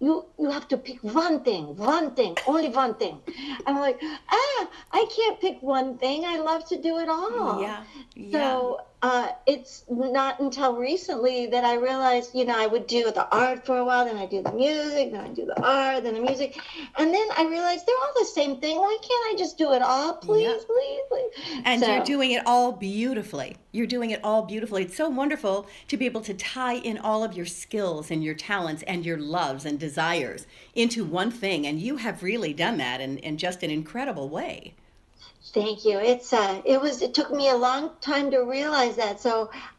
you 0.00 0.24
you 0.38 0.50
have 0.50 0.68
to 0.68 0.76
pick 0.76 1.02
one 1.02 1.42
thing, 1.42 1.74
one 1.76 2.14
thing, 2.14 2.36
only 2.46 2.68
one 2.68 2.94
thing. 2.94 3.18
I'm 3.66 3.78
like, 3.78 3.98
ah, 4.02 4.68
I 4.92 5.06
can't 5.16 5.40
pick 5.40 5.62
one 5.62 5.96
thing. 5.98 6.24
I 6.24 6.38
love 6.38 6.66
to 6.68 6.80
do 6.80 6.98
it 6.98 7.08
all. 7.08 7.60
Yeah, 7.62 7.82
yeah. 8.14 8.32
So 8.32 8.80
uh, 9.02 9.28
it's 9.46 9.84
not 9.90 10.40
until 10.40 10.76
recently 10.76 11.46
that 11.46 11.64
I 11.64 11.74
realized, 11.76 12.34
you 12.34 12.44
know, 12.44 12.58
I 12.58 12.66
would 12.66 12.86
do 12.86 13.04
the 13.12 13.28
art 13.30 13.64
for 13.64 13.76
a 13.78 13.84
while, 13.84 14.04
then 14.04 14.16
I 14.16 14.26
do 14.26 14.42
the 14.42 14.52
music, 14.52 15.12
then 15.12 15.20
I 15.20 15.28
do 15.28 15.44
the 15.46 15.62
art, 15.62 16.02
then 16.02 16.14
the 16.14 16.20
music, 16.20 16.58
and 16.98 17.12
then 17.12 17.26
I 17.36 17.46
realized 17.46 17.86
they're 17.86 17.94
all 18.02 18.12
the 18.18 18.24
same 18.24 18.56
thing. 18.58 18.76
Why 18.78 18.96
can't 19.00 19.34
I 19.34 19.34
just 19.38 19.58
do 19.58 19.72
it 19.74 19.82
all, 19.82 20.14
please, 20.14 20.44
Yeah. 20.44 20.56
please, 20.66 21.00
please? 21.10 21.62
And 21.64 21.82
So- 21.82 21.94
you're 21.94 22.04
doing 22.04 22.32
it 22.32 22.42
all 22.46 22.72
beautifully. 22.72 23.56
You're 23.72 23.86
doing 23.86 24.10
it 24.10 24.20
all 24.24 24.42
beautifully. 24.42 24.82
It's 24.84 24.96
so 24.96 25.10
wonderful 25.10 25.66
to 25.88 25.96
be 25.98 26.06
able 26.06 26.22
to 26.22 26.32
tie 26.34 26.76
in 26.76 26.96
all 26.98 27.22
of 27.22 27.36
your 27.36 27.44
skills 27.46 28.10
and 28.10 28.24
your 28.24 28.34
talents 28.34 28.82
and 28.86 29.04
your 29.04 29.18
loves 29.18 29.66
and 29.66 29.78
desires 29.88 30.46
into 30.74 31.00
one 31.20 31.30
thing. 31.42 31.66
And 31.68 31.76
you 31.86 31.94
have 32.04 32.22
really 32.30 32.52
done 32.64 32.76
that 32.78 32.98
in, 33.00 33.18
in 33.28 33.34
just 33.46 33.62
an 33.62 33.70
incredible 33.70 34.28
way. 34.38 34.74
Thank 35.58 35.84
you. 35.88 35.96
It's 36.12 36.32
uh, 36.32 36.60
it 36.72 36.78
was 36.84 37.02
it 37.06 37.12
took 37.18 37.30
me 37.40 37.46
a 37.48 37.56
long 37.68 37.82
time 38.00 38.30
to 38.34 38.38
realize 38.56 38.96
that. 38.96 39.20
So 39.26 39.32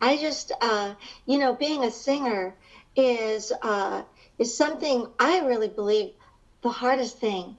I 0.10 0.12
just 0.28 0.52
uh, 0.62 0.90
you 1.26 1.38
know, 1.42 1.52
being 1.54 1.84
a 1.84 1.92
singer 1.92 2.56
is 2.96 3.52
uh, 3.72 4.02
is 4.40 4.50
something 4.64 4.98
I 5.20 5.34
really 5.50 5.68
believe 5.82 6.10
the 6.62 6.70
hardest 6.70 7.20
thing 7.20 7.58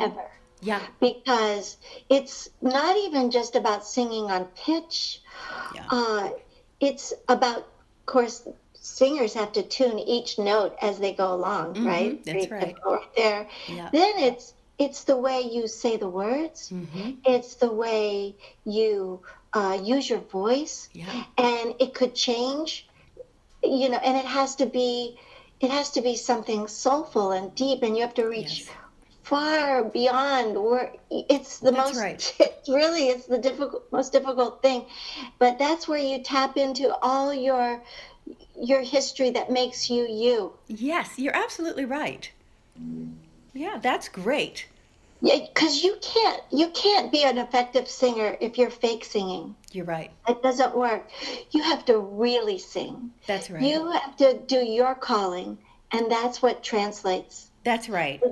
ever 0.00 0.26
Yeah. 0.60 0.80
because 0.98 1.76
it's 2.08 2.50
not 2.60 2.96
even 3.06 3.30
just 3.30 3.54
about 3.56 3.86
singing 3.86 4.26
on 4.34 4.42
pitch. 4.66 5.20
Yeah. 5.74 5.86
Uh, 5.98 6.30
it's 6.80 7.12
about, 7.28 7.58
of 7.58 8.06
course, 8.06 8.48
singers 8.80 9.34
have 9.34 9.52
to 9.52 9.62
tune 9.62 9.98
each 10.00 10.38
note 10.38 10.74
as 10.82 10.98
they 10.98 11.12
go 11.12 11.34
along, 11.34 11.84
right? 11.84 12.14
Mm-hmm. 12.14 12.22
that's 12.24 12.50
right. 12.50 12.60
difficult 12.60 12.94
right 13.00 13.16
there. 13.16 13.48
Yeah. 13.68 13.90
Then 13.92 14.12
it's 14.18 14.54
it's 14.78 15.04
the 15.04 15.16
way 15.16 15.42
you 15.42 15.68
say 15.68 15.96
the 15.98 16.08
words. 16.08 16.70
hmm 16.70 17.12
It's 17.24 17.56
the 17.56 17.70
way 17.72 18.36
you 18.64 19.20
uh, 19.52 19.78
use 19.82 20.08
your 20.10 20.20
voice, 20.20 20.88
Yeah. 20.94 21.24
and 21.38 21.74
it 21.80 21.94
could 21.94 22.14
change. 22.14 22.86
You 23.62 23.90
know, 23.90 23.98
and 23.98 24.16
it 24.16 24.24
has 24.24 24.56
to 24.56 24.66
be, 24.66 25.18
it 25.60 25.70
has 25.70 25.90
to 25.92 26.00
be 26.02 26.16
something 26.16 26.66
soulful 26.68 27.32
and 27.32 27.54
deep, 27.54 27.82
and 27.82 27.96
you 27.96 28.02
have 28.02 28.14
to 28.14 28.26
reach 28.26 28.60
Yes. 28.66 28.70
far 29.22 29.84
beyond 29.84 30.56
where 30.56 30.92
it's 31.10 31.58
the 31.60 31.70
That's 31.72 31.92
most. 31.92 32.00
right. 32.00 32.36
It's 32.40 32.68
really 32.68 33.08
it's 33.08 33.26
the 33.26 33.38
difficult, 33.38 33.84
most 33.92 34.12
difficult 34.12 34.62
thing, 34.62 34.86
but 35.38 35.58
that's 35.58 35.88
where 35.88 35.98
you 35.98 36.18
tap 36.22 36.56
into 36.56 36.94
all 37.02 37.32
your 37.34 37.82
your 38.60 38.82
history 38.82 39.30
that 39.30 39.50
makes 39.50 39.88
you 39.90 40.06
you. 40.06 40.52
Yes, 40.68 41.18
you're 41.18 41.36
absolutely 41.36 41.84
right. 41.84 42.30
Yeah, 43.52 43.78
that's 43.82 44.08
great. 44.08 44.66
Yeah, 45.22 45.46
because 45.52 45.82
you 45.84 45.96
can't 46.00 46.42
you 46.50 46.70
can't 46.70 47.12
be 47.12 47.24
an 47.24 47.36
effective 47.38 47.88
singer 47.88 48.36
if 48.40 48.56
you're 48.56 48.70
fake 48.70 49.04
singing. 49.04 49.54
You're 49.72 49.84
right. 49.84 50.10
It 50.28 50.42
doesn't 50.42 50.74
work. 50.76 51.10
You 51.50 51.62
have 51.62 51.84
to 51.86 51.98
really 51.98 52.58
sing. 52.58 53.10
That's 53.26 53.50
right. 53.50 53.62
You 53.62 53.90
have 53.90 54.16
to 54.16 54.38
do 54.46 54.56
your 54.64 54.94
calling, 54.94 55.58
and 55.92 56.10
that's 56.10 56.40
what 56.40 56.62
translates. 56.62 57.50
That's 57.64 57.88
right. 57.88 58.22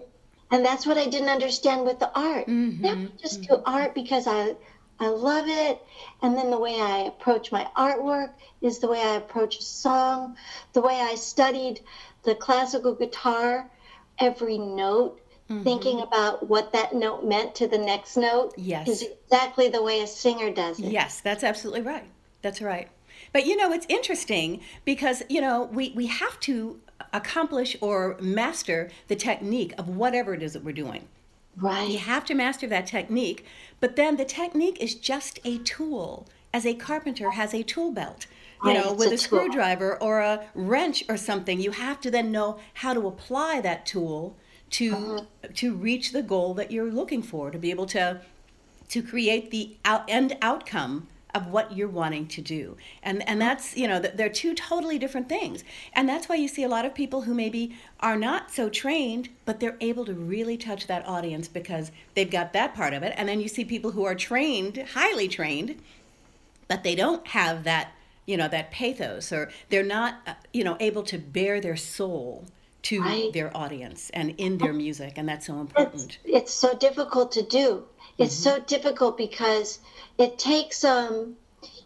And 0.50 0.64
that's 0.64 0.86
what 0.86 0.96
I 0.96 1.06
didn't 1.06 1.28
understand 1.28 1.84
with 1.84 1.98
the 1.98 2.10
art. 2.18 2.46
Mhm, 2.46 2.80
Never 2.80 3.08
just 3.20 3.42
do 3.42 3.62
art 3.66 3.94
because 3.94 4.26
I 4.26 4.56
I 5.00 5.08
love 5.08 5.44
it, 5.46 5.80
and 6.22 6.36
then 6.36 6.50
the 6.50 6.58
way 6.58 6.80
I 6.80 6.98
approach 7.00 7.52
my 7.52 7.68
artwork 7.76 8.32
is 8.62 8.78
the 8.80 8.88
way 8.88 9.00
I 9.00 9.14
approach 9.14 9.58
a 9.58 9.62
song, 9.62 10.36
the 10.72 10.80
way 10.80 10.94
I 11.00 11.14
studied 11.14 11.80
the 12.24 12.34
classical 12.34 12.94
guitar, 12.94 13.70
every 14.18 14.58
note, 14.58 15.20
Mm-hmm. 15.50 15.62
thinking 15.62 16.00
about 16.02 16.46
what 16.46 16.72
that 16.74 16.94
note 16.94 17.24
meant 17.24 17.54
to 17.54 17.66
the 17.66 17.78
next 17.78 18.18
note 18.18 18.52
Yes. 18.58 18.86
is 18.86 19.02
exactly 19.02 19.70
the 19.70 19.82
way 19.82 20.02
a 20.02 20.06
singer 20.06 20.50
does 20.52 20.78
it. 20.78 20.92
Yes, 20.92 21.22
that's 21.22 21.42
absolutely 21.42 21.80
right. 21.80 22.04
That's 22.42 22.60
right. 22.60 22.88
But 23.32 23.46
you 23.46 23.56
know, 23.56 23.72
it's 23.72 23.86
interesting 23.88 24.60
because, 24.84 25.22
you 25.30 25.40
know, 25.40 25.64
we, 25.72 25.94
we 25.96 26.04
have 26.04 26.38
to 26.40 26.80
accomplish 27.14 27.78
or 27.80 28.18
master 28.20 28.90
the 29.06 29.16
technique 29.16 29.72
of 29.78 29.88
whatever 29.88 30.34
it 30.34 30.42
is 30.42 30.52
that 30.52 30.62
we're 30.62 30.72
doing. 30.72 31.08
Right. 31.60 31.88
You 31.88 31.98
have 31.98 32.24
to 32.26 32.34
master 32.34 32.66
that 32.68 32.86
technique, 32.86 33.44
but 33.80 33.96
then 33.96 34.16
the 34.16 34.24
technique 34.24 34.78
is 34.80 34.94
just 34.94 35.38
a 35.44 35.58
tool, 35.58 36.28
as 36.52 36.64
a 36.66 36.74
carpenter 36.74 37.30
has 37.30 37.52
a 37.54 37.62
tool 37.62 37.90
belt. 37.92 38.26
You 38.60 38.72
Right, 38.72 38.74
know, 38.74 38.92
it's 38.92 38.94
with 38.94 39.12
a 39.12 39.12
a, 39.12 39.18
screwdriver 39.18 40.00
or 40.02 40.20
a 40.20 40.46
wrench 40.54 41.04
or 41.08 41.16
something, 41.16 41.60
you 41.60 41.72
have 41.72 42.00
to 42.00 42.10
then 42.10 42.32
know 42.32 42.58
how 42.74 42.94
to 42.94 43.06
apply 43.06 43.60
that 43.62 43.86
tool 43.86 44.38
to 44.70 44.88
Uh-huh. 44.90 45.24
to 45.54 45.74
reach 45.74 46.12
the 46.12 46.22
goal 46.22 46.54
that 46.54 46.70
you're 46.70 46.90
looking 46.92 47.22
for, 47.22 47.50
to 47.50 47.58
be 47.58 47.70
able 47.70 47.86
to 47.86 48.20
to 48.88 49.02
create 49.02 49.50
the 49.50 49.78
out, 49.84 50.04
end 50.08 50.36
outcome 50.42 51.08
of 51.34 51.46
what 51.48 51.76
you're 51.76 51.88
wanting 51.88 52.26
to 52.26 52.40
do 52.40 52.76
and 53.02 53.26
and 53.28 53.40
that's 53.40 53.76
you 53.76 53.86
know 53.86 53.98
they're 54.00 54.28
two 54.30 54.54
totally 54.54 54.98
different 54.98 55.28
things 55.28 55.64
and 55.92 56.08
that's 56.08 56.28
why 56.28 56.34
you 56.34 56.48
see 56.48 56.62
a 56.64 56.68
lot 56.68 56.84
of 56.86 56.94
people 56.94 57.22
who 57.22 57.34
maybe 57.34 57.76
are 58.00 58.16
not 58.16 58.50
so 58.50 58.68
trained 58.68 59.28
but 59.44 59.60
they're 59.60 59.76
able 59.80 60.04
to 60.04 60.14
really 60.14 60.56
touch 60.56 60.86
that 60.86 61.06
audience 61.06 61.48
because 61.48 61.92
they've 62.14 62.30
got 62.30 62.52
that 62.52 62.74
part 62.74 62.94
of 62.94 63.02
it 63.02 63.12
and 63.16 63.28
then 63.28 63.40
you 63.40 63.48
see 63.48 63.64
people 63.64 63.90
who 63.92 64.04
are 64.04 64.14
trained 64.14 64.76
highly 64.94 65.28
trained 65.28 65.76
but 66.68 66.82
they 66.82 66.94
don't 66.94 67.26
have 67.28 67.64
that 67.64 67.92
you 68.26 68.36
know 68.36 68.48
that 68.48 68.70
pathos 68.70 69.32
or 69.32 69.50
they're 69.70 69.82
not 69.82 70.20
uh, 70.26 70.34
you 70.52 70.64
know 70.64 70.76
able 70.80 71.02
to 71.02 71.18
bear 71.18 71.60
their 71.60 71.76
soul 71.76 72.46
to 72.82 73.02
Right. 73.02 73.32
their 73.32 73.54
audience 73.56 74.10
and 74.10 74.34
in 74.38 74.58
their 74.58 74.72
music 74.72 75.14
and 75.16 75.28
that's 75.28 75.46
so 75.46 75.60
It's, 75.76 75.94
important 75.94 76.18
it's 76.24 76.52
so 76.54 76.74
difficult 76.74 77.32
to 77.32 77.42
do. 77.42 77.84
It's 78.18 78.34
Mm-hmm. 78.34 78.58
so 78.58 78.60
difficult 78.60 79.16
because 79.16 79.78
it 80.18 80.38
takes 80.38 80.84
um 80.84 81.36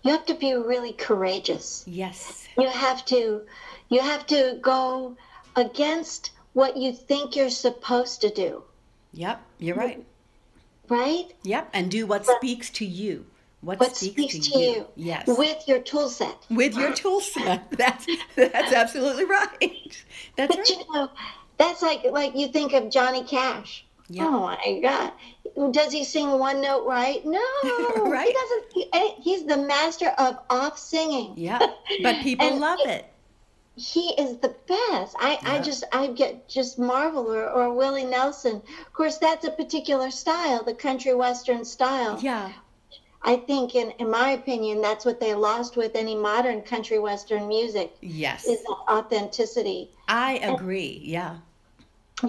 you 0.03 0.11
have 0.13 0.27
to 0.27 0.35
be 0.35 0.55
really 0.55 0.93
courageous. 0.93 1.85
yes 1.87 2.49
You 2.59 2.69
have 2.69 3.05
to 3.07 3.43
you 3.89 4.01
have 4.01 4.27
to 4.29 4.59
go 4.63 5.17
against 5.57 6.31
what 6.55 6.77
you 6.77 6.93
think 6.93 7.37
you're 7.37 7.51
supposed 7.51 8.21
to 8.23 8.31
do, 8.31 8.63
yep 9.13 9.41
you're 9.59 9.77
right 9.77 10.05
right? 10.89 11.33
Yep, 11.45 11.71
and 11.73 11.91
do 11.91 12.07
what 12.07 12.27
speaks 12.27 12.69
to 12.71 12.85
you. 12.85 13.25
What, 13.63 13.79
What 13.81 13.97
speaks, 13.97 14.35
speaks 14.35 14.47
to, 14.49 14.53
to 14.53 14.59
you. 14.59 14.67
you 14.73 14.87
Yes. 14.97 15.25
with 15.27 15.67
your 15.69 15.79
tool 15.79 16.09
set. 16.11 16.37
With 16.51 16.77
your 16.77 16.93
tool 16.93 17.21
set. 17.21 17.71
That's 17.83 18.07
that's 18.35 18.73
absolutely 18.73 19.25
right. 19.25 20.05
That's 20.37 20.55
But 20.57 20.59
right. 20.59 20.69
you 20.71 20.93
know, 20.93 21.09
that's 21.57 21.81
like 21.81 22.05
like 22.11 22.37
you 22.37 22.49
think 22.49 22.73
of 22.75 22.91
Johnny 22.91 23.23
Cash. 23.25 23.85
Yeah. 24.09 24.27
Oh 24.27 24.41
my 24.41 24.81
God. 24.83 25.13
Does 25.71 25.93
he 25.93 26.05
sing 26.05 26.39
one 26.39 26.61
note 26.61 26.87
right? 26.87 27.25
No. 27.25 27.41
Right. 28.05 28.27
He 28.27 28.33
doesn't. 28.33 28.65
He, 28.75 28.89
eh, 28.93 29.11
he's 29.21 29.45
the 29.47 29.57
master 29.57 30.09
of 30.19 30.39
off 30.51 30.79
singing. 30.79 31.35
Yeah. 31.37 31.59
But 32.03 32.23
people 32.23 32.47
And 32.47 32.61
love 32.61 32.79
it. 32.85 33.07
He 33.75 34.11
is 34.19 34.37
the 34.39 34.55
best. 34.69 35.17
I, 35.19 35.39
I 35.45 35.59
just 35.61 35.85
I 35.93 36.09
get 36.09 36.47
just 36.49 36.79
marvel 36.79 37.33
or, 37.33 37.49
or 37.49 37.73
Willie 37.73 38.05
Nelson. 38.05 38.57
Of 38.87 38.93
course, 38.93 39.17
that's 39.19 39.47
a 39.47 39.51
particular 39.51 40.11
style, 40.11 40.63
the 40.63 40.75
country 40.75 41.15
western 41.15 41.65
style. 41.65 42.19
Yeah. 42.21 42.53
I 43.23 43.37
think, 43.37 43.75
in 43.75 43.93
in 43.93 44.11
my 44.11 44.31
opinion, 44.31 44.83
that's 44.83 45.05
what 45.07 45.21
they 45.21 45.35
lost 45.35 45.77
with 45.77 45.93
any 45.95 46.15
modern 46.15 46.61
country 46.63 46.99
western 46.99 47.49
music 47.49 47.97
Yes. 48.03 48.47
is 48.47 48.61
authenticity. 48.91 49.91
I 50.09 50.39
agree. 50.39 51.01
Yeah. 51.05 51.37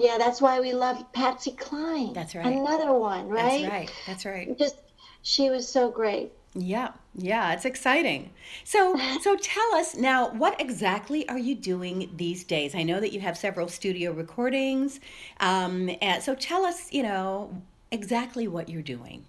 Yeah, 0.00 0.18
that's 0.18 0.40
why 0.40 0.60
we 0.60 0.72
love 0.72 1.12
Patsy 1.12 1.52
Cline. 1.52 2.12
That's 2.12 2.34
right. 2.34 2.46
Another 2.46 2.92
one, 2.92 3.28
right? 3.28 3.62
That's 3.62 3.72
right. 3.72 3.92
That's 4.06 4.24
right. 4.24 4.58
Just 4.58 4.76
she 5.22 5.50
was 5.50 5.68
so 5.68 5.90
great. 5.90 6.32
Yeah. 6.54 6.92
Yeah, 7.16 7.52
it's 7.52 7.64
exciting. 7.64 8.30
So 8.64 8.96
so 9.22 9.36
tell 9.36 9.74
us 9.74 9.96
now 9.96 10.30
what 10.30 10.60
exactly 10.60 11.28
are 11.28 11.38
you 11.38 11.54
doing 11.54 12.10
these 12.16 12.44
days? 12.44 12.74
I 12.74 12.82
know 12.82 13.00
that 13.00 13.12
you 13.12 13.20
have 13.20 13.36
several 13.36 13.68
studio 13.68 14.12
recordings. 14.12 15.00
Um, 15.40 15.90
and 16.02 16.22
so 16.22 16.34
tell 16.34 16.64
us, 16.64 16.92
you 16.92 17.02
know, 17.02 17.62
exactly 17.90 18.48
what 18.48 18.68
you're 18.68 18.82
doing. 18.82 19.24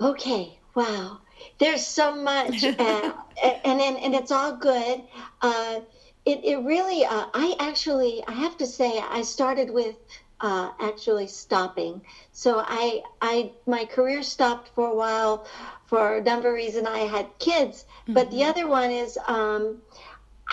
Okay, 0.00 0.58
wow. 0.74 1.18
There's 1.58 1.86
so 1.86 2.14
much, 2.14 2.64
uh, 2.64 3.12
and, 3.42 3.80
and 3.80 3.96
and 3.98 4.14
it's 4.14 4.32
all 4.32 4.56
good. 4.56 5.02
Uh, 5.42 5.80
it 6.26 6.44
it 6.44 6.58
really. 6.58 7.04
Uh, 7.04 7.26
I 7.32 7.56
actually, 7.60 8.22
I 8.26 8.32
have 8.32 8.58
to 8.58 8.66
say, 8.66 9.00
I 9.00 9.22
started 9.22 9.70
with 9.70 9.96
uh, 10.40 10.70
actually 10.80 11.28
stopping. 11.28 12.02
So 12.32 12.62
I 12.66 13.02
I 13.22 13.52
my 13.66 13.84
career 13.84 14.22
stopped 14.22 14.70
for 14.74 14.90
a 14.90 14.94
while 14.94 15.46
for 15.86 16.16
a 16.16 16.22
number 16.22 16.48
of 16.48 16.54
reasons. 16.54 16.86
I 16.88 16.98
had 16.98 17.26
kids, 17.38 17.84
mm-hmm. 18.02 18.14
but 18.14 18.30
the 18.30 18.38
mm-hmm. 18.38 18.50
other 18.50 18.68
one 18.68 18.90
is. 18.90 19.18
Um, 19.26 19.82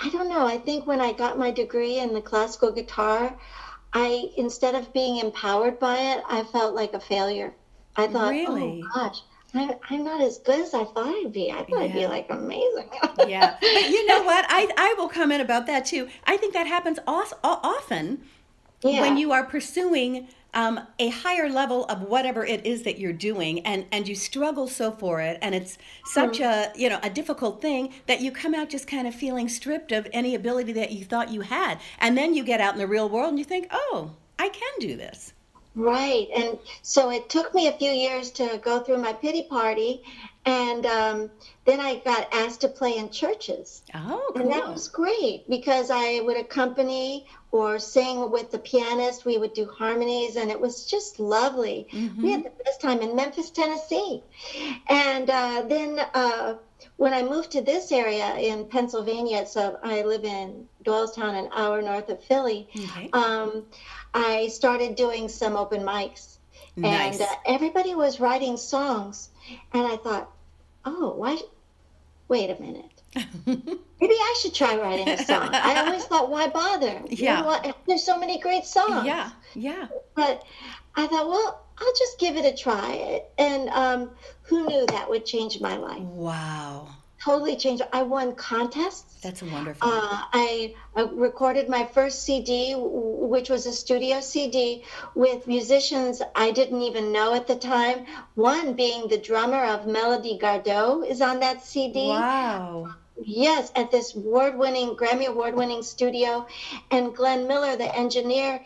I 0.01 0.10
don't 0.10 0.27
know. 0.27 0.46
I 0.48 0.58
think 0.58 0.88
when 0.88 1.00
I 1.00 1.13
got 1.13 1.38
my 1.38 1.51
degree 1.51 2.00
in 2.00 2.15
the 2.15 2.22
classical 2.22 2.72
guitar, 2.72 3.38
I 3.94 4.32
instead 4.38 4.74
of 4.74 4.92
being 4.92 5.18
empowered 5.18 5.77
by 5.80 5.98
it, 5.98 6.24
I 6.27 6.44
felt 6.46 6.74
like 6.74 6.94
a 6.94 7.00
failure. 7.00 7.53
I 7.96 8.08
thought, 8.08 8.30
oh 8.30 8.32
really? 8.32 8.84
oh 8.84 8.89
gosh, 8.96 9.22
I, 9.55 9.77
am 9.91 10.03
not 10.03 10.22
as 10.22 10.39
good 10.39 10.60
as 10.60 10.74
I 10.74 10.83
thought 10.83 11.07
I'd 11.07 11.31
be. 11.31 11.51
I 11.51 11.57
thought 11.57 11.69
yeah. 11.69 11.79
I'd 11.79 11.93
be 11.93 12.07
like 12.07 12.27
amazing. 12.29 12.89
yeah, 13.27 13.57
but 13.60 13.89
you 13.89 14.05
know 14.07 14.24
what? 14.24 14.45
I 14.50 14.67
I 14.77 14.95
will 14.98 15.10
comment 15.10 15.41
about 15.41 15.67
that 15.67 15.86
too. 15.86 16.07
I 16.25 16.38
think 16.38 16.53
that 16.53 16.67
happens 16.67 17.00
often 17.05 18.24
yeah. 18.83 19.01
when 19.01 19.17
you 19.17 19.31
are 19.31 19.45
pursuing 19.45 20.27
um, 20.53 20.79
a 21.00 21.10
higher 21.10 21.50
level 21.50 21.86
of 21.86 22.01
whatever 22.03 22.45
it 22.45 22.65
is 22.65 22.83
that 22.83 23.00
you're 23.00 23.13
doing 23.13 23.60
and 23.65 23.86
and 23.91 24.07
you 24.07 24.15
struggle 24.15 24.67
so 24.67 24.91
for 24.91 25.19
it 25.19 25.39
and 25.41 25.55
it's 25.55 25.77
such 26.05 26.39
mm. 26.39 26.45
a 26.45 26.79
you 26.79 26.89
know 26.89 27.00
a 27.01 27.10
difficult 27.10 27.62
thing 27.62 27.93
that 28.05 28.22
you 28.22 28.31
come 28.31 28.53
out 28.53 28.69
just 28.69 28.88
kind 28.88 29.07
of 29.07 29.15
feeling 29.15 29.50
stripped 29.50 29.91
of 29.91 30.07
any 30.13 30.36
ability 30.36 30.74
that 30.74 30.91
you 30.91 31.03
thought 31.03 31.31
you 31.31 31.41
had 31.41 31.79
and 32.00 32.17
then 32.17 32.33
you 32.33 32.43
get 32.43 32.62
out 32.62 32.74
in 32.74 32.79
the 32.79 32.88
real 32.88 33.10
world 33.10 33.29
and 33.29 33.39
you 33.39 33.45
think 33.45 33.67
oh 33.72 34.12
i 34.38 34.48
can 34.50 34.79
do 34.79 34.95
this 34.95 35.33
right 35.75 36.27
and 36.36 36.58
so 36.82 37.10
it 37.10 37.30
took 37.30 37.53
me 37.53 37.68
a 37.68 37.72
few 37.74 37.92
years 37.92 38.32
to 38.32 38.60
go 38.63 38.80
through 38.80 38.98
my 38.98 39.13
pity 39.13 39.44
party 39.44 40.01
and 40.46 40.86
um, 40.86 41.32
then 41.63 41.80
I 41.80 42.01
got 42.03 42.27
asked 42.34 42.62
to 42.62 42.68
play 42.68 42.98
in 42.98 43.10
churches. 43.10 43.82
Oh, 43.94 44.32
cool. 44.34 44.42
And 44.42 44.51
that 44.51 44.70
was 44.70 44.89
great 44.89 45.50
because 45.50 45.89
I 45.89 46.20
would 46.20 46.38
accompany 46.38 47.27
or 47.51 47.80
sing 47.80 48.30
with 48.30 48.51
the 48.51 48.60
pianist. 48.60 49.25
We 49.25 49.38
would 49.38 49.53
do 49.53 49.65
harmonies, 49.65 50.36
and 50.36 50.51
it 50.51 50.60
was 50.60 50.86
just 50.86 51.20
lovely. 51.20 51.88
Mm-hmm. 51.94 52.22
We 52.22 52.32
had 52.32 52.44
the 52.44 52.51
best 52.65 52.82
time 52.82 53.01
in 53.01 53.15
Memphis, 53.15 53.51
Tennessee. 53.51 54.22
And 54.89 55.30
uh, 55.30 55.63
then 55.70 56.00
uh, 56.13 56.56
when 56.98 57.14
I 57.14 57.24
moved 57.24 57.52
to 57.52 57.62
this 57.62 57.92
area 57.92 58.36
in 58.36 58.66
Pennsylvania, 58.66 59.46
so 59.46 59.80
I 59.84 60.04
live 60.04 60.24
in 60.24 60.68
Doylestown, 60.84 61.38
an 61.38 61.50
hour 61.56 61.82
north 61.82 62.10
of 62.10 62.24
Philly, 62.24 62.70
okay. 62.78 63.10
um, 63.14 63.66
I 64.14 64.48
started 64.48 64.96
doing 64.96 65.28
some 65.28 65.56
open 65.56 65.82
mics. 65.82 66.38
Nice. 66.76 67.20
And 67.20 67.30
uh, 67.30 67.36
everybody 67.46 67.96
was 67.96 68.20
writing 68.20 68.58
songs. 68.58 69.30
And 69.74 69.86
I 69.86 69.98
thought, 69.98 70.32
oh, 70.86 71.14
why? 71.16 71.40
Wait 72.28 72.50
a 72.50 72.62
minute. 72.62 72.86
Maybe 73.46 74.16
I 74.16 74.36
should 74.42 74.54
try 74.54 74.76
writing 74.76 75.08
a 75.08 75.18
song. 75.24 75.50
I 75.54 75.86
always 75.86 76.06
thought, 76.06 76.30
why 76.30 76.48
bother? 76.48 77.02
Yeah. 77.10 77.40
You 77.40 77.64
know 77.66 77.74
There's 77.88 78.04
so 78.04 78.20
many 78.20 78.40
great 78.40 78.66
songs. 78.66 79.06
Yeah, 79.06 79.30
yeah. 79.54 79.88
But 80.16 80.44
I 80.96 81.08
thought, 81.08 81.28
well, 81.28 81.62
I'll 81.77 81.94
just 81.94 82.20
give 82.20 82.38
it 82.38 82.46
a 82.46 82.56
try. 82.56 83.24
And 83.38 83.70
um, 83.70 84.12
who 84.44 84.68
knew 84.68 84.86
that 84.88 85.10
would 85.10 85.25
change 85.25 85.60
my 85.60 85.77
life? 85.77 86.01
Wow 86.01 86.88
totally 87.24 87.56
changed. 87.56 87.84
I 87.94 88.03
won 88.03 88.36
contests. 88.36 89.22
That's 89.22 89.42
wonderful. 89.42 89.88
Uh, 89.88 90.24
I, 90.34 90.75
I, 90.96 91.01
recorded 91.13 91.70
my 91.70 91.86
first 91.86 92.24
CD, 92.24 92.75
which 92.75 93.50
was 93.50 93.65
a 93.65 93.72
studio 93.72 94.20
CD 94.20 94.84
with 95.15 95.48
musicians 95.48 96.22
I 96.36 96.51
didn't 96.51 96.82
even 96.82 97.12
know 97.12 97.34
at 97.34 97.48
the 97.48 97.56
time. 97.56 98.06
One 98.36 98.74
being 98.74 99.08
the 99.08 99.18
drummer 99.18 99.63
of 99.63 99.88
Melody 99.88 100.38
Gardot 100.42 101.08
is 101.08 101.22
on 101.22 101.39
that 101.39 101.63
CD. 101.63 102.10
Wow. 102.10 102.96
Yes, 103.24 103.72
at 103.75 103.92
this 103.92 104.15
award-winning 104.15 104.96
Grammy 104.96 105.27
award-winning 105.27 105.84
studio, 105.84 106.48
and 106.92 107.15
Glenn 107.15 107.48
Miller, 107.48 107.77
the 107.77 107.96
engineer. 107.96 108.59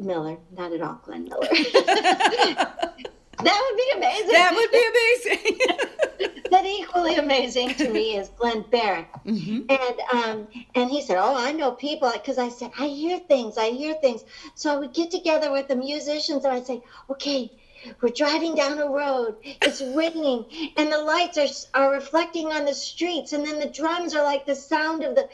Miller, 0.00 0.38
not 0.56 0.72
at 0.72 0.82
all, 0.82 1.00
Glenn 1.04 1.24
Miller. 1.24 1.48
That 3.42 3.60
would 3.64 3.76
be 3.76 3.90
amazing. 3.96 4.32
That 4.32 4.54
would 4.54 4.70
be 4.70 4.84
amazing. 4.92 6.42
but 6.50 6.66
equally 6.66 7.16
amazing 7.16 7.74
to 7.76 7.88
me 7.88 8.16
is 8.16 8.28
Glenn 8.30 8.64
Barrett. 8.70 9.06
Mm-hmm. 9.26 9.60
And 9.70 10.00
um, 10.12 10.48
and 10.74 10.90
he 10.90 11.00
said, 11.02 11.16
"Oh, 11.18 11.36
I 11.36 11.52
know 11.52 11.72
people," 11.72 12.10
because 12.12 12.38
I 12.38 12.48
said, 12.48 12.70
"I 12.78 12.86
hear 12.88 13.18
things, 13.18 13.56
I 13.56 13.70
hear 13.70 13.94
things." 13.94 14.24
So 14.54 14.72
I 14.72 14.76
would 14.76 14.92
get 14.92 15.10
together 15.10 15.50
with 15.50 15.68
the 15.68 15.76
musicians 15.76 16.44
and 16.44 16.52
I'd 16.52 16.66
say, 16.66 16.82
"Okay." 17.08 17.52
We're 18.00 18.10
driving 18.10 18.54
down 18.54 18.78
a 18.78 18.88
road. 18.88 19.36
It's 19.42 19.80
raining, 19.80 20.44
and 20.76 20.92
the 20.92 20.98
lights 20.98 21.38
are 21.38 21.80
are 21.82 21.92
reflecting 21.92 22.52
on 22.52 22.64
the 22.64 22.74
streets, 22.74 23.32
and 23.32 23.44
then 23.46 23.58
the 23.58 23.68
drums 23.68 24.14
are 24.14 24.24
like 24.24 24.46
the 24.46 24.54
sound 24.54 25.02
of 25.02 25.14
the. 25.14 25.28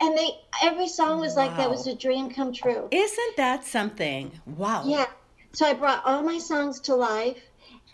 And 0.00 0.16
they 0.16 0.30
every 0.62 0.88
song 0.88 1.20
was 1.20 1.36
wow. 1.36 1.46
like 1.46 1.56
that 1.56 1.70
was 1.70 1.86
a 1.86 1.94
dream 1.94 2.30
come 2.30 2.52
true. 2.52 2.88
Isn't 2.90 3.36
that 3.36 3.64
something? 3.64 4.32
Wow. 4.46 4.84
Yeah, 4.86 5.06
so 5.52 5.66
I 5.66 5.74
brought 5.74 6.04
all 6.04 6.22
my 6.22 6.38
songs 6.38 6.80
to 6.80 6.94
life, 6.94 7.42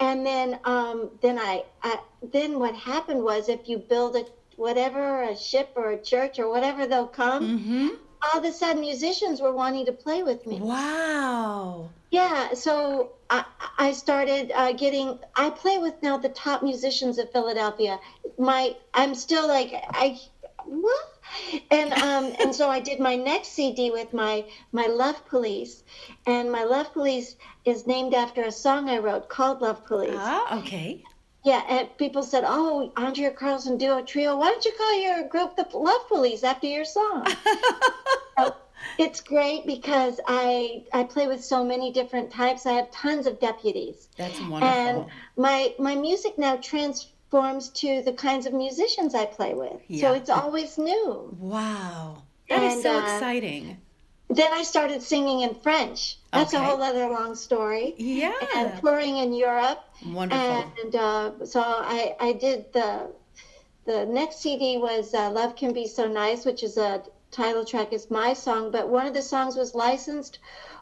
and 0.00 0.24
then 0.24 0.58
um, 0.64 1.10
then 1.20 1.38
I, 1.38 1.64
I 1.82 2.00
then 2.32 2.58
what 2.58 2.74
happened 2.74 3.22
was 3.22 3.48
if 3.48 3.68
you 3.68 3.78
build 3.78 4.16
a 4.16 4.24
whatever 4.56 5.22
a 5.22 5.36
ship 5.36 5.72
or 5.74 5.90
a 5.90 6.02
church 6.02 6.38
or 6.38 6.48
whatever 6.50 6.86
they'll 6.86 7.06
come. 7.06 7.58
Mm-hmm. 7.58 7.88
All 8.22 8.38
of 8.38 8.44
a 8.44 8.52
sudden, 8.52 8.82
musicians 8.82 9.40
were 9.40 9.52
wanting 9.52 9.86
to 9.86 9.92
play 9.92 10.22
with 10.22 10.46
me. 10.46 10.60
Wow. 10.60 11.88
Yeah, 12.11 12.55
so 12.55 13.12
I, 13.29 13.44
I 13.79 13.92
started 13.92 14.51
uh, 14.53 14.73
getting. 14.73 15.18
I 15.37 15.51
play 15.51 15.79
with 15.79 16.03
now 16.03 16.18
the 16.18 16.29
top 16.29 16.62
musicians 16.62 17.18
of 17.18 17.31
Philadelphia. 17.31 18.01
My, 18.37 18.75
I'm 18.92 19.14
still 19.14 19.46
like 19.46 19.73
I, 19.75 20.18
what? 20.64 21.07
and 21.70 21.92
um, 21.92 22.33
and 22.40 22.55
so 22.55 22.68
I 22.68 22.81
did 22.81 23.01
my 23.01 23.16
next 23.16 23.49
CD 23.49 23.90
with 23.90 24.12
my 24.12 24.44
my 24.73 24.87
Love 24.87 25.25
Police, 25.27 25.83
and 26.27 26.51
my 26.51 26.64
Love 26.64 26.92
Police 26.92 27.37
is 27.64 27.87
named 27.87 28.14
after 28.14 28.42
a 28.42 28.53
song 28.53 28.88
I 28.88 28.99
wrote 28.99 29.29
called 29.29 29.61
Love 29.61 29.85
Police. 29.87 30.14
Ah, 30.16 30.59
okay. 30.59 31.05
Yeah, 31.44 31.62
and 31.68 31.96
people 31.96 32.23
said, 32.23 32.44
"Oh, 32.46 32.92
Andrea 32.96 33.31
Carlson 33.31 33.79
duo 33.79 34.03
trio. 34.03 34.37
Why 34.37 34.51
don't 34.51 34.64
you 34.64 34.73
call 34.77 35.01
your 35.01 35.29
group 35.29 35.57
the 35.57 35.66
Love 35.77 36.09
Police 36.09 36.44
after 36.44 36.66
your 36.66 36.85
song?" 36.85 37.27
so 38.38 38.55
it's 38.98 39.20
great 39.20 39.66
because 39.66 40.20
I 40.26 40.84
I 40.92 41.04
play 41.04 41.26
with 41.26 41.44
so 41.44 41.64
many 41.64 41.92
different 41.92 42.30
types. 42.30 42.66
I 42.66 42.72
have 42.72 42.90
tons 42.90 43.26
of 43.26 43.40
deputies. 43.40 44.08
That's 44.16 44.40
wonderful. 44.40 44.68
And 44.68 45.06
my 45.36 45.74
my 45.78 45.94
music 45.94 46.38
now 46.38 46.56
transforms 46.56 47.70
to 47.70 48.02
the 48.02 48.12
kinds 48.12 48.46
of 48.46 48.52
musicians 48.52 49.14
I 49.14 49.26
play 49.26 49.54
with. 49.54 49.80
Yeah. 49.88 50.00
So 50.00 50.14
it's 50.14 50.30
always 50.30 50.78
new. 50.78 51.36
Wow. 51.38 52.22
that 52.48 52.62
and, 52.62 52.72
is 52.72 52.82
so 52.82 52.96
uh, 52.96 53.02
exciting. 53.02 53.78
Then 54.28 54.52
I 54.52 54.62
started 54.62 55.02
singing 55.02 55.40
in 55.40 55.54
French. 55.56 56.18
That's 56.32 56.54
okay. 56.54 56.62
a 56.62 56.66
whole 56.66 56.80
other 56.80 57.08
long 57.08 57.34
story. 57.34 57.94
Yeah. 57.98 58.32
And 58.54 58.80
touring 58.80 59.16
in 59.16 59.32
Europe. 59.32 59.82
Wonderful. 60.06 60.72
And 60.84 60.94
uh, 60.94 61.44
so 61.44 61.60
I, 61.60 62.14
I 62.20 62.32
did 62.34 62.72
the 62.72 63.10
the 63.86 64.06
next 64.06 64.40
CD 64.40 64.76
was 64.76 65.14
uh, 65.14 65.30
Love 65.30 65.56
Can 65.56 65.72
Be 65.72 65.86
So 65.88 66.06
Nice, 66.06 66.44
which 66.44 66.62
is 66.62 66.76
a 66.76 67.02
title 67.30 67.64
track 67.64 67.92
is 67.92 68.10
my 68.10 68.32
song, 68.32 68.70
but 68.70 68.88
one 68.88 69.06
of 69.06 69.14
the 69.14 69.22
songs 69.22 69.56
was 69.56 69.74
licensed 69.74 70.38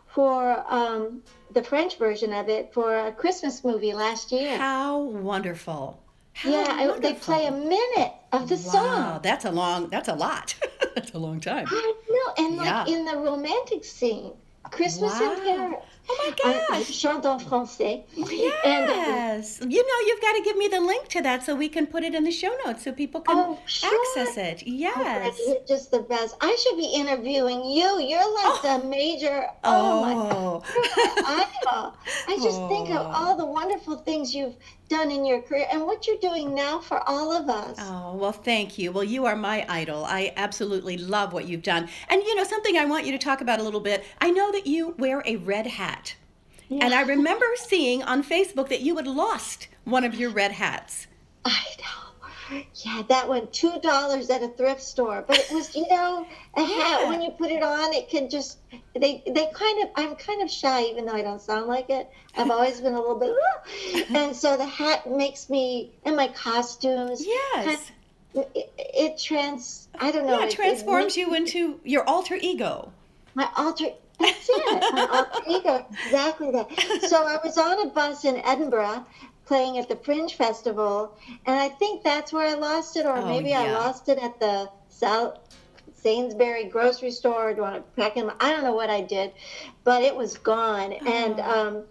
for 0.06 0.64
um, 0.68 1.22
the 1.52 1.62
French 1.62 1.98
version 1.98 2.32
of 2.32 2.48
it 2.48 2.72
for 2.72 3.06
a 3.06 3.12
Christmas 3.12 3.64
movie 3.64 3.92
last 3.92 4.32
year. 4.32 4.56
How 4.56 4.98
wonderful. 4.98 6.00
How 6.32 6.50
yeah, 6.50 6.87
wonderful. 6.87 7.00
they 7.00 7.14
play 7.14 7.46
a 7.46 7.50
minute 7.50 8.12
of 8.32 8.48
the 8.48 8.56
wow, 8.56 8.72
song. 8.72 9.20
That's 9.22 9.44
a 9.44 9.50
long. 9.50 9.88
That's 9.88 10.08
a 10.08 10.14
lot. 10.14 10.54
that's 10.94 11.12
a 11.12 11.18
long 11.18 11.40
time. 11.40 11.66
I 11.68 11.94
know, 12.08 12.44
and 12.44 12.56
like 12.56 12.66
yeah. 12.66 12.94
in 12.94 13.04
the 13.04 13.16
romantic 13.16 13.84
scene, 13.84 14.32
Christmas 14.70 15.12
wow. 15.12 15.32
in 15.32 15.40
Paris. 15.40 15.84
Oh 16.11 16.16
my 16.25 16.31
gosh. 16.42 16.87
Je 16.87 16.92
chante 16.92 17.27
en 17.27 17.38
français. 17.38 18.05
Yes. 18.16 19.61
And, 19.61 19.66
uh, 19.66 19.68
you 19.68 19.83
know, 19.83 19.99
you've 20.07 20.21
got 20.21 20.33
to 20.33 20.42
give 20.42 20.57
me 20.57 20.68
the 20.68 20.81
link 20.81 21.09
to 21.09 21.23
that 21.23 21.44
so 21.44 21.55
we 21.55 21.68
can 21.68 21.87
put 21.87 22.03
it 22.03 22.14
in 22.14 22.25
the 22.25 22.31
show 22.31 22.55
notes 22.64 22.85
so 22.85 22.92
people 22.92 23.21
can 23.21 23.37
oh, 23.37 23.59
sure. 23.66 23.90
access 23.90 24.37
it. 24.37 24.62
Yes. 24.66 25.37
Oh, 25.38 25.49
you're 25.49 25.66
just 25.66 25.90
the 25.90 26.01
best. 26.01 26.37
I 26.40 26.57
should 26.57 26.77
be 26.77 26.87
interviewing 26.94 27.64
you. 27.64 28.01
You're 28.01 28.21
like 28.21 28.64
oh. 28.64 28.81
the 28.81 28.88
major. 28.88 29.47
Oh, 29.64 30.62
oh. 30.64 30.64
my 30.77 31.44
idol. 31.62 31.94
I 32.27 32.37
just 32.42 32.61
think 32.68 32.90
of 32.90 33.07
all 33.14 33.37
the 33.37 33.47
wonderful 33.47 33.97
things 33.97 34.35
you've 34.35 34.57
done 34.88 35.11
in 35.11 35.24
your 35.24 35.42
career 35.42 35.66
and 35.70 35.85
what 35.85 36.07
you're 36.07 36.16
doing 36.18 36.55
now 36.55 36.79
for 36.81 37.07
all 37.09 37.33
of 37.33 37.48
us. 37.48 37.77
Oh, 37.79 38.14
well, 38.16 38.33
thank 38.33 38.79
you. 38.79 38.90
Well, 38.90 39.05
you 39.05 39.27
are 39.27 39.37
my 39.37 39.64
idol. 39.68 40.05
I 40.05 40.33
absolutely 40.37 40.96
love 40.96 41.33
what 41.33 41.46
you've 41.46 41.62
done. 41.62 41.88
And, 42.09 42.22
you 42.22 42.35
know, 42.35 42.44
something 42.44 42.77
I 42.77 42.85
want 42.87 43.07
you 43.07 43.12
to 43.12 43.18
talk 43.18 43.40
about 43.40 43.61
a 43.61 43.62
little 43.62 43.81
bit. 43.81 44.05
I 44.20 44.31
know 44.31 44.51
that 44.53 44.66
you 44.66 44.94
wear 44.98 45.22
a 45.27 45.37
red 45.37 45.66
hat. 45.66 46.16
Yeah. 46.68 46.85
And 46.85 46.94
I 46.94 47.03
remember 47.03 47.46
seeing 47.57 48.03
on 48.03 48.22
Facebook 48.22 48.68
that 48.68 48.81
you 48.81 48.96
had 48.96 49.07
lost 49.07 49.68
one 49.85 50.05
of 50.05 50.14
your 50.14 50.31
red 50.31 50.53
hats. 50.53 51.07
I 51.44 51.64
know. 51.79 52.08
Yeah, 52.50 53.02
that 53.08 53.28
one 53.28 53.48
two 53.50 53.78
dollars 53.80 54.30
at 54.30 54.42
a 54.42 54.48
thrift 54.48 54.82
store. 54.82 55.24
But 55.26 55.38
it 55.38 55.50
was, 55.52 55.74
you 55.74 55.87
know, 55.88 56.26
a 56.56 56.64
hat. 56.64 57.08
When 57.08 57.22
you 57.22 57.30
put 57.30 57.50
it 57.50 57.62
on, 57.62 57.92
it 57.92 58.08
can 58.08 58.30
just 58.30 58.58
they 58.94 59.22
they 59.26 59.48
kind 59.52 59.82
of. 59.84 59.90
I'm 59.96 60.16
kind 60.16 60.42
of 60.42 60.50
shy, 60.50 60.84
even 60.84 61.06
though 61.06 61.12
I 61.12 61.22
don't 61.22 61.40
sound 61.40 61.66
like 61.66 61.90
it. 61.90 62.11
I've 62.37 62.50
always 62.50 62.80
been 62.80 62.94
a 62.94 63.00
little 63.00 63.18
bit, 63.18 64.11
and 64.14 64.34
so 64.34 64.56
the 64.56 64.66
hat 64.66 65.11
makes 65.11 65.50
me 65.50 65.92
and 66.04 66.16
my 66.16 66.28
costumes. 66.28 67.24
Yes. 67.24 67.64
Kind 67.64 67.78
of, 68.34 68.46
it, 68.54 68.72
it 68.76 69.18
trans. 69.18 69.88
I 69.98 70.11
don't 70.11 70.26
know. 70.26 70.38
Yeah, 70.38 70.46
it, 70.46 70.52
transforms 70.52 71.16
it, 71.16 71.20
you 71.20 71.34
into 71.34 71.80
your 71.84 72.08
alter 72.08 72.37
ego. 72.40 72.92
My 73.34 73.48
alter. 73.56 73.87
That's 74.20 74.48
it. 74.48 74.94
My 74.94 75.06
alter 75.12 75.42
ego. 75.48 75.87
Exactly 76.06 76.50
that. 76.52 77.08
So 77.08 77.24
I 77.24 77.38
was 77.42 77.56
on 77.56 77.87
a 77.87 77.90
bus 77.90 78.24
in 78.24 78.37
Edinburgh 78.37 79.04
playing 79.48 79.78
at 79.78 79.88
the 79.88 79.96
Fringe 79.96 80.34
Festival, 80.34 81.16
and 81.46 81.56
I 81.56 81.70
think 81.70 82.04
that's 82.04 82.32
where 82.32 82.46
I 82.46 82.54
lost 82.54 82.96
it, 82.96 83.06
or 83.06 83.18
Oh, 83.18 83.26
maybe 83.26 83.54
I 83.54 83.72
lost 83.72 84.08
it 84.08 84.18
at 84.18 84.38
the 84.40 84.70
South 84.88 85.34
Sainsbury 85.94 86.64
grocery 86.66 87.11
store. 87.11 87.54
Do 87.54 87.64
I 87.64 87.80
pack 87.96 88.16
in? 88.18 88.30
I 88.40 88.50
don't 88.52 88.62
know 88.62 88.74
what 88.74 88.90
I 88.90 89.00
did, 89.00 89.32
but 89.84 90.02
it 90.02 90.14
was 90.14 90.37
gone, 90.38 90.92
and 90.92 91.40
Oh. 91.40 91.50
um, 91.68 91.84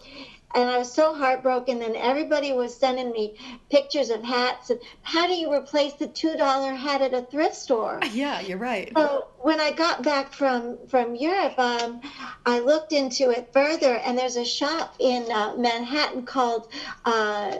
and 0.55 0.69
I 0.69 0.77
was 0.77 0.91
so 0.91 1.13
heartbroken. 1.13 1.79
Then 1.79 1.95
everybody 1.95 2.53
was 2.53 2.75
sending 2.75 3.11
me 3.11 3.35
pictures 3.69 4.09
of 4.09 4.23
hats, 4.23 4.69
and 4.69 4.79
how 5.01 5.27
do 5.27 5.33
you 5.33 5.53
replace 5.53 5.93
the 5.93 6.07
two 6.07 6.35
dollar 6.35 6.73
hat 6.73 7.01
at 7.01 7.13
a 7.13 7.21
thrift 7.21 7.55
store? 7.55 7.99
Yeah, 8.17 8.39
you're 8.39 8.57
right. 8.57 8.91
So 8.95 9.27
when 9.39 9.59
I 9.59 9.71
got 9.71 10.01
back 10.01 10.33
from 10.33 10.77
from 10.87 11.15
Europe, 11.15 11.59
um, 11.59 12.01
I 12.45 12.59
looked 12.59 12.93
into 12.93 13.29
it 13.29 13.53
further, 13.53 13.95
and 13.97 14.17
there's 14.17 14.37
a 14.37 14.45
shop 14.45 14.95
in 14.99 15.29
uh, 15.31 15.55
Manhattan 15.57 16.25
called 16.25 16.71
uh, 17.05 17.57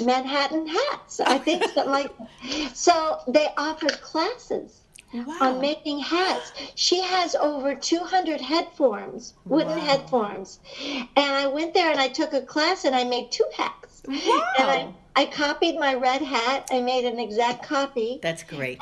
Manhattan 0.00 0.66
Hats. 0.66 1.20
I 1.20 1.38
think 1.38 1.64
something 1.74 1.90
like. 1.90 2.10
So 2.72 3.18
they 3.28 3.48
offered 3.58 4.00
classes 4.00 4.83
Wow. 5.14 5.36
on 5.40 5.60
making 5.60 6.00
hats. 6.00 6.52
She 6.74 7.00
has 7.00 7.34
over 7.36 7.74
200 7.74 8.40
head 8.40 8.68
forms, 8.74 9.34
wooden 9.44 9.78
Wow. 9.78 9.84
head 9.84 10.10
forms, 10.10 10.58
and 11.16 11.34
I 11.34 11.46
went 11.46 11.72
there 11.74 11.90
and 11.90 12.00
I 12.00 12.08
took 12.08 12.32
a 12.32 12.42
class 12.42 12.84
and 12.84 12.94
I 12.94 13.04
made 13.04 13.30
two 13.30 13.46
hats. 13.56 14.02
Wow. 14.08 14.14
And 14.58 14.68
I, 15.16 15.22
I 15.22 15.24
copied 15.26 15.78
my 15.78 15.94
red 15.94 16.20
hat. 16.20 16.68
I 16.72 16.80
made 16.80 17.04
an 17.04 17.18
exact 17.20 17.62
copy 17.64 18.18
That's 18.22 18.42
great. 18.42 18.80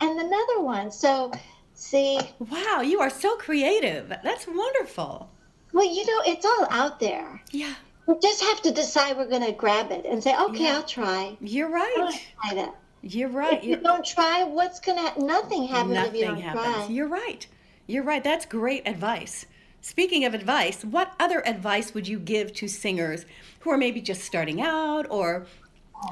and 0.00 0.20
another 0.20 0.60
one. 0.60 0.90
So, 0.92 1.32
see, 1.74 2.20
Wow, 2.38 2.82
you 2.82 3.00
are 3.00 3.10
so 3.10 3.36
creative. 3.36 4.08
That's 4.22 4.46
wonderful. 4.46 5.30
well, 5.72 5.84
you 5.86 6.04
know, 6.06 6.22
it's 6.32 6.44
all 6.44 6.66
out 6.70 7.00
there. 7.00 7.40
Yeah, 7.52 7.74
We 8.06 8.14
just 8.20 8.42
have 8.42 8.60
to 8.62 8.70
decide 8.70 9.16
we're 9.16 9.26
going 9.28 9.44
to 9.46 9.52
grab 9.52 9.90
it 9.90 10.04
and 10.04 10.22
say, 10.22 10.36
okay, 10.36 10.64
Yeah. 10.64 10.74
I'll 10.76 10.82
try. 10.82 11.36
you're 11.40 11.70
right. 11.70 11.94
gonna 11.96 12.16
try 12.42 12.54
that. 12.54 12.74
You're 13.02 13.28
right. 13.28 13.58
If 13.58 13.64
you 13.64 13.70
You're, 13.70 13.80
don't 13.80 14.04
try, 14.04 14.44
what's 14.44 14.78
to 14.80 14.94
Nothing 15.18 15.66
happens 15.66 16.08
if 16.08 16.14
you 16.14 16.26
don't 16.26 16.40
happens. 16.40 16.64
try. 16.64 16.86
You're 16.88 17.08
right. 17.08 17.46
You're 17.86 18.02
right. 18.02 18.22
That's 18.22 18.46
great 18.46 18.86
advice. 18.86 19.46
Speaking 19.80 20.24
of 20.24 20.34
advice, 20.34 20.84
what 20.84 21.14
other 21.18 21.46
advice 21.46 21.94
would 21.94 22.06
you 22.06 22.18
give 22.18 22.52
to 22.54 22.68
singers 22.68 23.24
who 23.60 23.70
are 23.70 23.78
maybe 23.78 24.02
just 24.02 24.22
starting 24.22 24.60
out 24.60 25.06
or 25.10 25.46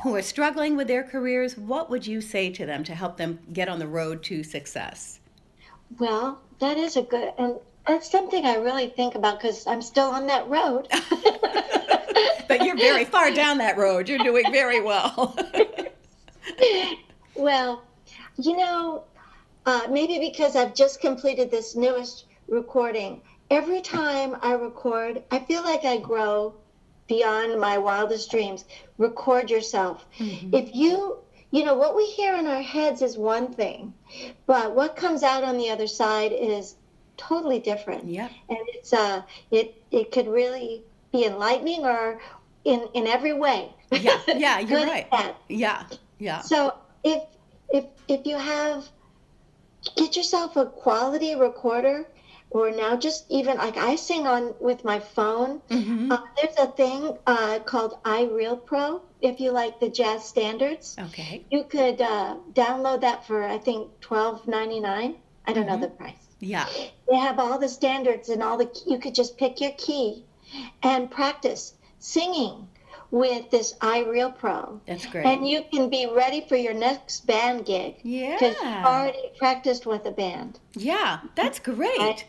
who 0.03 0.15
are 0.17 0.23
struggling 0.23 0.77
with 0.77 0.89
their 0.89 1.05
careers? 1.05 1.59
What 1.59 1.91
would 1.91 2.07
you 2.07 2.21
say 2.21 2.51
to 2.51 2.65
them 2.65 2.83
to 2.85 2.95
help 2.95 3.19
them 3.19 3.39
get 3.53 3.69
on 3.69 3.79
the 3.79 3.87
road 3.87 4.23
to 4.25 4.43
success? 4.43 5.21
Well, 5.99 6.41
that 6.61 6.79
is 6.79 6.97
a 6.97 7.03
good, 7.03 7.33
and 7.39 7.57
that's 7.87 8.11
something 8.11 8.45
I 8.47 8.57
really 8.57 8.89
think 8.89 9.15
about 9.15 9.41
because 9.41 9.67
I'm 9.67 9.83
still 9.83 10.09
on 10.09 10.27
that 10.29 10.49
road. 10.49 10.89
But 12.49 12.65
you're 12.65 12.77
very 12.77 13.05
far 13.05 13.31
down 13.31 13.59
that 13.59 13.77
road. 13.77 14.09
You're 14.09 14.19
doing 14.19 14.51
very 14.51 14.81
well. 14.81 15.37
well, 17.35 17.83
you 18.37 18.57
know, 18.57 19.05
uh, 19.67 19.83
maybe 19.91 20.19
because 20.19 20.57
I've 20.57 20.75
just 20.75 21.01
completed 21.01 21.51
this 21.51 21.77
newest 21.77 22.25
recording, 22.49 23.21
every 23.51 23.81
time 23.81 24.37
I 24.43 24.53
record, 24.53 25.23
I 25.31 25.41
feel 25.41 25.63
like 25.63 25.85
I 25.85 25.99
grow 25.99 26.55
beyond 27.07 27.61
my 27.61 27.79
wildest 27.79 28.31
dreams. 28.31 28.65
Record 28.99 29.51
yourself. 29.51 30.05
If 30.19 30.75
you, 30.75 31.19
you 31.51 31.65
know, 31.65 31.75
what 31.75 31.97
we 31.97 32.07
hear 32.07 32.35
in 32.35 32.47
our 32.47 32.63
heads 32.63 33.03
is 33.03 33.17
one 33.17 33.53
thing, 33.53 33.95
but 34.47 34.75
what 34.75 34.97
comes 34.97 35.23
out 35.23 35.45
on 35.45 35.57
the 35.57 35.71
other 35.71 35.87
side 35.87 36.33
is 36.33 36.77
totally 37.17 37.59
different. 37.59 38.05
Yep. 38.05 38.31
And 38.49 38.59
it's 38.69 38.93
uh, 38.93 39.23
it 39.51 39.83
it 39.91 40.13
could 40.13 40.29
really 40.29 40.83
be 41.13 41.25
enlightening 41.25 41.85
or 41.85 42.21
in 42.65 42.89
in 42.95 43.07
every 43.07 43.33
way. 43.33 43.73
Yeah, 43.91 44.21
yeah, 44.29 44.59
you're 44.59 44.87
right. 44.87 45.07
Yeah, 45.49 45.85
yeah. 46.19 46.41
So 46.43 46.75
if 47.05 47.23
if 47.71 47.85
if 48.09 48.27
you 48.27 48.37
have 48.39 48.89
get 49.97 50.17
yourself 50.17 50.57
a 50.57 50.67
quality 50.67 51.35
recorder 51.35 52.07
or 52.51 52.71
now 52.71 52.97
just 52.97 53.27
even 53.31 53.59
like 53.59 53.77
I 53.77 53.97
sing 53.97 54.27
on 54.27 54.55
with 54.61 54.85
my 54.85 54.99
phone. 55.01 55.61
Mhm. 55.69 56.11
Uh, 56.11 56.19
there's 56.37 56.57
a 56.57 56.67
thing 56.67 57.17
uh, 57.27 57.59
called 57.61 58.03
iReal 58.05 58.65
Pro. 58.65 59.03
If 59.21 59.41
you 59.41 59.51
like 59.53 59.81
the 59.81 59.89
jazz 59.91 60.25
standards, 60.25 60.97
Okay. 60.99 61.45
you 61.51 61.65
could 61.65 62.01
uh, 62.01 62.37
download 62.53 63.03
that 63.03 63.27
for 63.27 63.45
I 63.45 63.59
think 63.59 64.01
twelve 64.01 64.47
ninety 64.49 64.81
nine. 64.81 65.17
I 65.47 65.53
don't 65.53 65.67
Mm-hmm. 65.67 65.81
know 65.81 65.87
the 65.89 65.93
price. 65.95 66.25
Yeah. 66.41 66.67
They 67.11 67.17
have 67.17 67.39
all 67.39 67.59
the 67.59 67.69
standards 67.69 68.29
and 68.29 68.43
all 68.43 68.57
the. 68.59 68.69
You 68.87 68.99
could 68.99 69.15
just 69.15 69.37
pick 69.37 69.61
your 69.61 69.73
key 69.73 70.25
and 70.83 71.11
practice 71.11 71.75
singing 71.99 72.69
with 73.11 73.51
this 73.51 73.75
iReal 73.81 74.37
Pro. 74.37 74.81
That's 74.87 75.07
great. 75.07 75.25
And 75.27 75.49
you 75.49 75.63
can 75.73 75.89
be 75.89 76.07
ready 76.15 76.43
for 76.49 76.57
your 76.57 76.75
next 76.75 77.27
band 77.27 77.65
gig 77.67 77.97
Yeah. 78.03 78.35
because 78.39 78.57
you've 78.63 78.85
already 78.85 79.31
practiced 79.39 79.87
with 79.87 80.05
a 80.07 80.11
band. 80.11 80.61
Yeah, 80.75 81.21
that's 81.35 81.59
great. 81.59 81.99
Right. 81.99 82.25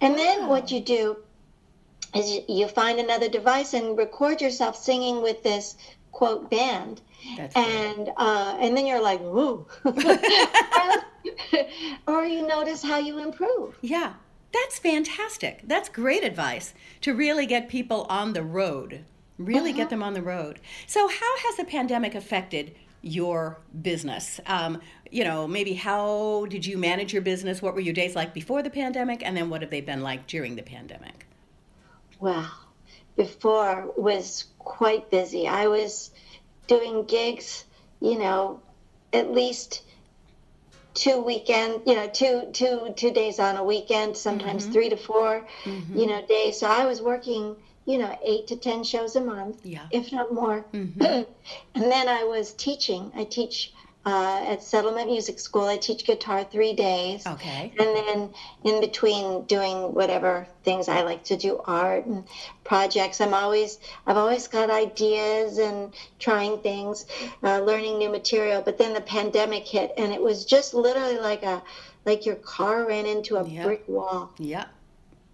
And 0.00 0.18
then 0.18 0.48
what 0.48 0.70
you 0.70 0.80
do 0.80 1.16
is 2.14 2.30
you- 2.30 2.44
you 2.48 2.68
find 2.68 2.98
another 2.98 3.28
device 3.28 3.72
and 3.72 3.96
record 3.96 4.40
yourself 4.42 4.76
singing 4.76 5.22
with 5.22 5.42
this 5.42 5.76
quote 6.12 6.50
band. 6.50 7.00
That's. 7.36 7.54
And 7.56 8.10
uh, 8.16 8.56
and 8.60 8.76
then 8.76 8.86
you're 8.86 9.00
like, 9.02 9.20
woo. 9.20 9.66
or 12.06 12.24
you 12.24 12.46
notice 12.46 12.82
how 12.82 12.98
you 12.98 13.18
improve. 13.18 13.76
Yeah, 13.80 14.14
that's 14.52 14.78
fantastic. 14.78 15.62
That's 15.64 15.88
great 15.88 16.24
advice 16.24 16.74
to 17.02 17.14
really 17.14 17.46
get 17.46 17.68
people 17.68 18.06
on 18.08 18.32
the 18.32 18.42
road. 18.42 19.04
Really 19.40 19.72
get 19.72 19.82
uh-huh. 19.82 19.90
them 19.90 20.02
on 20.02 20.14
the 20.14 20.22
road. 20.22 20.60
So, 20.86 21.08
how 21.08 21.38
has 21.38 21.56
the 21.56 21.64
pandemic 21.64 22.14
affected 22.14 22.74
your 23.02 23.58
business? 23.82 24.40
Um, 24.46 24.80
you 25.10 25.24
know, 25.24 25.48
maybe 25.48 25.74
how 25.74 26.46
did 26.48 26.66
you 26.66 26.78
manage 26.78 27.12
your 27.12 27.22
business? 27.22 27.62
What 27.62 27.74
were 27.74 27.80
your 27.80 27.94
days 27.94 28.14
like 28.14 28.34
before 28.34 28.62
the 28.62 28.70
pandemic? 28.70 29.22
And 29.24 29.36
then 29.36 29.50
what 29.50 29.62
have 29.62 29.70
they 29.70 29.80
been 29.80 30.02
like 30.02 30.26
during 30.26 30.56
the 30.56 30.62
pandemic? 30.62 31.26
Well, 32.20 32.50
before 33.16 33.92
was 33.96 34.46
quite 34.58 35.10
busy. 35.10 35.48
I 35.48 35.66
was 35.66 36.10
doing 36.66 37.04
gigs, 37.04 37.64
you 38.00 38.18
know, 38.18 38.60
at 39.12 39.32
least 39.32 39.82
two 40.94 41.20
weekend, 41.22 41.82
you 41.86 41.94
know, 41.94 42.08
two 42.08 42.48
two 42.52 42.92
two 42.96 43.10
days 43.10 43.38
on 43.38 43.56
a 43.56 43.64
weekend, 43.64 44.16
sometimes 44.16 44.64
mm-hmm. 44.64 44.72
three 44.72 44.88
to 44.90 44.96
4 44.96 45.46
mm-hmm. 45.64 45.98
you 45.98 46.06
know, 46.06 46.24
days. 46.26 46.60
So 46.60 46.66
I 46.68 46.84
was 46.84 47.00
working, 47.00 47.56
you 47.86 47.98
know, 47.98 48.14
eight 48.24 48.46
to 48.48 48.56
ten 48.56 48.84
shows 48.84 49.16
a 49.16 49.20
month, 49.20 49.58
Yeah. 49.64 49.86
if 49.90 50.12
not 50.12 50.32
more. 50.32 50.64
Mhm. 50.72 51.26
and 51.74 51.84
then 51.92 52.08
I 52.08 52.24
was 52.24 52.52
teaching. 52.52 53.10
I 53.14 53.24
teach 53.24 53.72
uh, 54.06 54.42
at 54.46 54.62
Settlement 54.62 55.10
Music 55.10 55.38
School. 55.38 55.66
I 55.66 55.76
teach 55.76 56.04
guitar 56.04 56.42
three 56.44 56.72
days. 56.72 57.26
Okay. 57.26 57.70
And 57.78 57.94
then 57.96 58.30
in 58.64 58.80
between 58.80 59.42
doing 59.42 59.92
whatever 59.92 60.48
things 60.64 60.88
I 60.88 61.02
like 61.02 61.22
to 61.24 61.36
do, 61.36 61.60
art 61.66 62.06
and 62.06 62.24
projects, 62.64 63.20
I'm 63.20 63.34
always 63.34 63.78
I've 64.06 64.16
always 64.16 64.46
got 64.48 64.70
ideas 64.70 65.58
and 65.58 65.92
trying 66.18 66.58
things, 66.60 67.04
uh, 67.42 67.60
learning 67.60 67.98
new 67.98 68.08
material. 68.08 68.62
But 68.62 68.78
then 68.78 68.94
the 68.94 69.02
pandemic 69.02 69.66
hit, 69.68 69.92
and 69.98 70.12
it 70.12 70.22
was 70.22 70.44
just 70.46 70.72
literally 70.72 71.18
like 71.18 71.42
a 71.42 71.62
like 72.06 72.24
your 72.24 72.36
car 72.36 72.86
ran 72.86 73.04
into 73.04 73.36
a 73.36 73.46
Yeah. 73.46 73.64
brick 73.64 73.82
wall. 73.86 74.30
Yeah. 74.38 74.64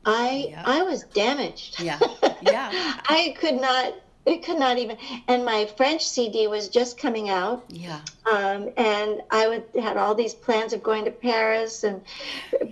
I 0.07 0.47
Yeah. 0.51 0.62
I 0.64 0.83
was 0.83 1.03
damaged. 1.14 1.81
Yeah. 1.83 1.99
Yeah. 2.42 2.71
I 3.09 3.35
could 3.40 3.61
not. 3.61 3.95
It 4.27 4.42
could 4.45 4.59
not 4.59 4.79
even. 4.79 4.97
And 5.29 5.45
my 5.45 5.66
French 5.77 6.03
CD 6.07 6.49
was 6.49 6.69
just 6.69 6.99
coming 6.99 7.29
out 7.31 7.64
Yeah. 7.69 8.01
um, 8.31 8.71
and 8.77 9.23
I 9.31 9.49
would 9.49 9.64
had 9.81 9.97
all 9.97 10.14
these 10.14 10.35
plans 10.35 10.73
of 10.73 10.83
going 10.83 11.05
to 11.05 11.11
Paris 11.12 11.85
and 11.85 12.01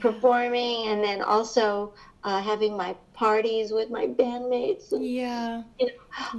performing, 0.01 0.89
and 0.89 1.03
then 1.03 1.23
also 1.23 1.93
uh, 2.25 2.41
having 2.43 2.77
my 2.77 2.97
parties 3.13 3.71
with 3.71 3.91
my 3.91 4.07
bandmates 4.07 4.93
and 4.93 5.05
Yeah. 5.05 5.63
you 5.79 5.87
know, 5.87 5.93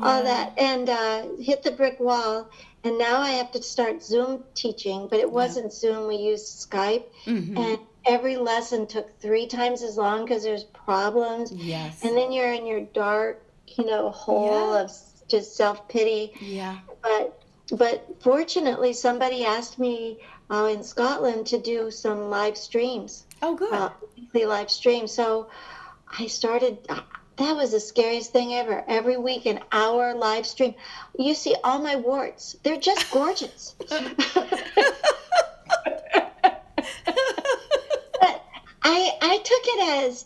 all 0.08 0.24
that, 0.24 0.54
and 0.58 0.90
uh, 0.90 1.28
hit 1.40 1.64
the 1.64 1.72
brick 1.72 2.00
wall. 2.00 2.50
And 2.84 2.98
now 3.00 3.20
I 3.20 3.32
have 3.32 3.52
to 3.54 3.62
start 3.64 4.04
Zoom 4.04 4.44
teaching, 4.54 5.08
but 5.10 5.20
it 5.20 5.32
wasn't 5.32 5.74
Zoom. 5.74 6.08
We 6.08 6.18
used 6.18 6.70
Skype, 6.70 7.06
hmm 7.26 7.58
and 7.58 7.80
every 8.06 8.38
lesson 8.38 8.88
took 8.88 9.20
three 9.20 9.48
times 9.48 9.82
as 9.82 9.98
long 9.98 10.26
because 10.26 10.44
there's 10.44 10.64
problems. 10.64 11.52
Yes. 11.52 12.04
And 12.04 12.16
then 12.18 12.32
you're 12.32 12.52
in 12.54 12.66
your 12.66 12.82
dark, 12.82 13.42
you 13.68 13.86
know, 13.86 14.10
hole 14.12 14.74
Yeah. 14.74 14.82
of 14.84 14.92
just 15.28 15.56
self 15.56 15.88
pity 15.88 16.34
Yeah. 16.40 16.78
but 17.02 17.42
but 17.76 18.06
fortunately, 18.22 18.94
somebody 18.94 19.44
asked 19.44 19.80
me 19.80 20.20
uh, 20.52 20.70
in 20.72 20.84
Scotland 20.84 21.48
to 21.48 21.58
do 21.58 21.90
some 21.90 22.30
live 22.30 22.56
streams. 22.56 23.26
Oh, 23.42 23.56
good. 23.56 23.74
Uh, 23.74 23.90
weekly 24.16 24.46
live 24.46 24.70
streams. 24.70 25.12
So 25.12 25.48
I 26.20 26.28
started. 26.28 26.78
Uh, 26.88 27.02
that 27.38 27.56
was 27.56 27.72
the 27.72 27.80
scariest 27.80 28.32
thing 28.32 28.54
ever. 28.54 28.84
Every 28.88 29.18
week, 29.18 29.48
an 29.48 29.60
hour 29.72 30.14
live 30.14 30.46
stream. 30.46 30.76
You 31.18 31.34
see 31.34 31.56
all 31.64 31.80
my 31.80 31.96
warts. 31.96 32.56
They're 32.64 32.78
just 32.78 33.10
gorgeous. 33.10 33.74
I 38.96 39.18
I 39.22 39.38
took 39.38 39.64
it 39.74 40.06
as 40.06 40.26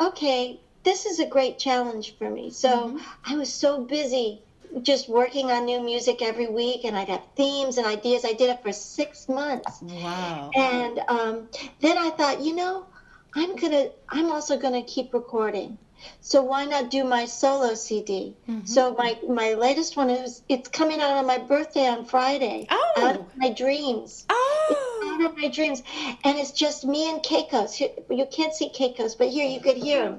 okay. 0.00 0.60
This 0.84 1.06
is 1.06 1.18
a 1.18 1.26
great 1.26 1.58
challenge 1.58 2.16
for 2.18 2.30
me. 2.30 2.50
So 2.50 2.68
mm-hmm. 2.68 2.98
I 3.24 3.36
was 3.36 3.52
so 3.52 3.82
busy 3.82 4.42
just 4.82 5.08
working 5.08 5.50
on 5.50 5.64
new 5.64 5.80
music 5.80 6.22
every 6.22 6.46
week, 6.46 6.84
and 6.84 6.96
I'd 6.96 7.08
have 7.08 7.22
themes 7.36 7.78
and 7.78 7.86
ideas. 7.86 8.24
I 8.24 8.32
did 8.32 8.50
it 8.50 8.62
for 8.62 8.72
six 8.72 9.28
months. 9.28 9.82
Wow. 9.82 10.50
And 10.54 11.00
um, 11.08 11.48
then 11.80 11.96
I 11.98 12.10
thought, 12.10 12.40
you 12.40 12.54
know, 12.54 12.86
I'm 13.34 13.56
gonna. 13.56 13.90
I'm 14.08 14.30
also 14.30 14.56
gonna 14.58 14.84
keep 14.84 15.12
recording. 15.12 15.76
So 16.20 16.42
why 16.42 16.64
not 16.64 16.90
do 16.90 17.04
my 17.04 17.26
solo 17.26 17.74
CD? 17.74 18.34
Mm-hmm. 18.48 18.66
So 18.66 18.94
my 18.94 19.18
my 19.28 19.54
latest 19.54 19.96
one 19.96 20.10
is 20.10 20.42
it's 20.48 20.68
coming 20.68 21.00
out 21.00 21.16
on 21.16 21.26
my 21.26 21.38
birthday 21.38 21.86
on 21.86 22.04
Friday. 22.04 22.66
Oh. 22.70 22.92
Out 22.96 23.16
of 23.16 23.26
my 23.36 23.50
dreams. 23.50 24.26
Oh. 24.28 25.20
Out 25.20 25.30
of 25.30 25.36
my 25.36 25.48
dreams, 25.48 25.82
and 26.24 26.38
it's 26.38 26.52
just 26.52 26.84
me 26.84 27.10
and 27.10 27.22
Keikos. 27.22 27.80
You 27.80 28.26
can't 28.26 28.54
see 28.54 28.68
Keikos, 28.68 29.16
but 29.16 29.28
here 29.28 29.46
you 29.46 29.60
could 29.60 29.76
hear 29.76 30.04
him. 30.04 30.18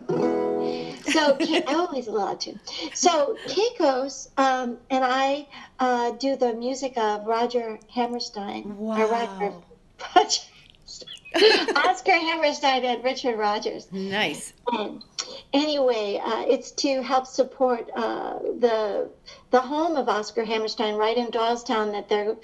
So 1.12 1.38
I 1.67 1.74
always 1.74 2.08
allowed 2.08 2.41
to. 2.41 2.58
So 2.93 3.38
Keikos 3.48 4.30
um, 4.38 4.78
and 4.89 5.04
I 5.04 5.48
uh, 5.80 6.12
do 6.12 6.36
the 6.36 6.54
music 6.54 6.98
of 6.98 7.26
Roger 7.26 7.80
Hammerstein. 7.93 8.78
Wow. 8.78 9.10
Roger, 9.10 9.54
Roger 10.15 10.41
Oscar 11.76 12.13
Hammerstein 12.13 12.86
and 12.86 13.04
Richard 13.04 13.38
Rodgers. 13.38 13.91
Nice. 13.91 14.54
And 14.71 15.04
anyway, 15.55 16.19
uh, 16.23 16.43
it's 16.47 16.71
to 16.71 17.01
help 17.01 17.25
support 17.25 17.89
uh, 17.95 18.39
the 18.59 19.09
the 19.51 19.61
home 19.61 19.95
of 19.95 20.09
Oscar 20.09 20.43
Hammerstein 20.43 20.95
right 20.95 21.17
in 21.17 21.27
Doylestown 21.27 21.91
that 21.93 22.09
they're 22.09 22.35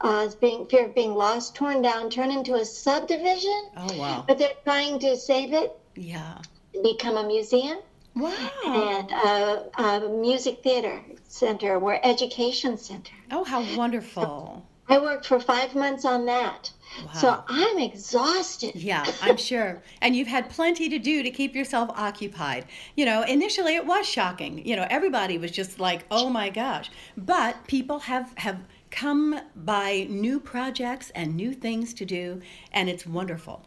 uh, 0.00 0.28
being 0.40 0.66
fear 0.66 0.86
of 0.86 0.94
being 0.94 1.14
lost, 1.14 1.54
torn 1.54 1.82
down, 1.82 2.10
turned 2.10 2.32
into 2.32 2.54
a 2.54 2.64
subdivision. 2.64 3.70
Oh 3.76 3.96
wow! 3.96 4.24
But 4.28 4.38
they're 4.38 4.60
trying 4.64 4.98
to 5.00 5.16
save 5.16 5.52
it. 5.52 5.72
Yeah. 5.96 6.38
Become 6.82 7.16
a 7.16 7.26
museum. 7.26 7.78
Wow. 8.14 8.50
And 8.64 9.10
a, 9.10 9.82
a 9.82 10.08
music 10.08 10.62
theater 10.62 11.00
center, 11.28 11.76
or 11.76 11.98
education 12.04 12.76
center. 12.76 13.14
Oh, 13.30 13.44
how 13.44 13.64
wonderful! 13.76 14.66
I 14.88 14.98
worked 14.98 15.26
for 15.26 15.40
five 15.40 15.74
months 15.74 16.04
on 16.04 16.26
that. 16.26 16.72
Wow. 17.04 17.12
So 17.12 17.44
I'm 17.48 17.78
exhausted. 17.78 18.74
Yeah, 18.74 19.04
I'm 19.22 19.36
sure. 19.36 19.82
and 20.00 20.16
you've 20.16 20.28
had 20.28 20.50
plenty 20.50 20.88
to 20.88 20.98
do 20.98 21.22
to 21.22 21.30
keep 21.30 21.54
yourself 21.54 21.90
occupied. 21.94 22.66
You 22.96 23.04
know, 23.04 23.22
initially 23.22 23.76
it 23.76 23.86
was 23.86 24.06
shocking. 24.06 24.66
You 24.66 24.76
know, 24.76 24.86
everybody 24.90 25.38
was 25.38 25.50
just 25.50 25.78
like, 25.80 26.04
"Oh 26.10 26.28
my 26.28 26.50
gosh." 26.50 26.90
But 27.16 27.66
people 27.66 28.00
have 28.00 28.32
have 28.38 28.60
come 28.90 29.40
by 29.54 30.06
new 30.10 30.40
projects 30.40 31.10
and 31.10 31.36
new 31.36 31.52
things 31.52 31.94
to 31.94 32.04
do, 32.04 32.40
and 32.72 32.88
it's 32.88 33.06
wonderful. 33.06 33.66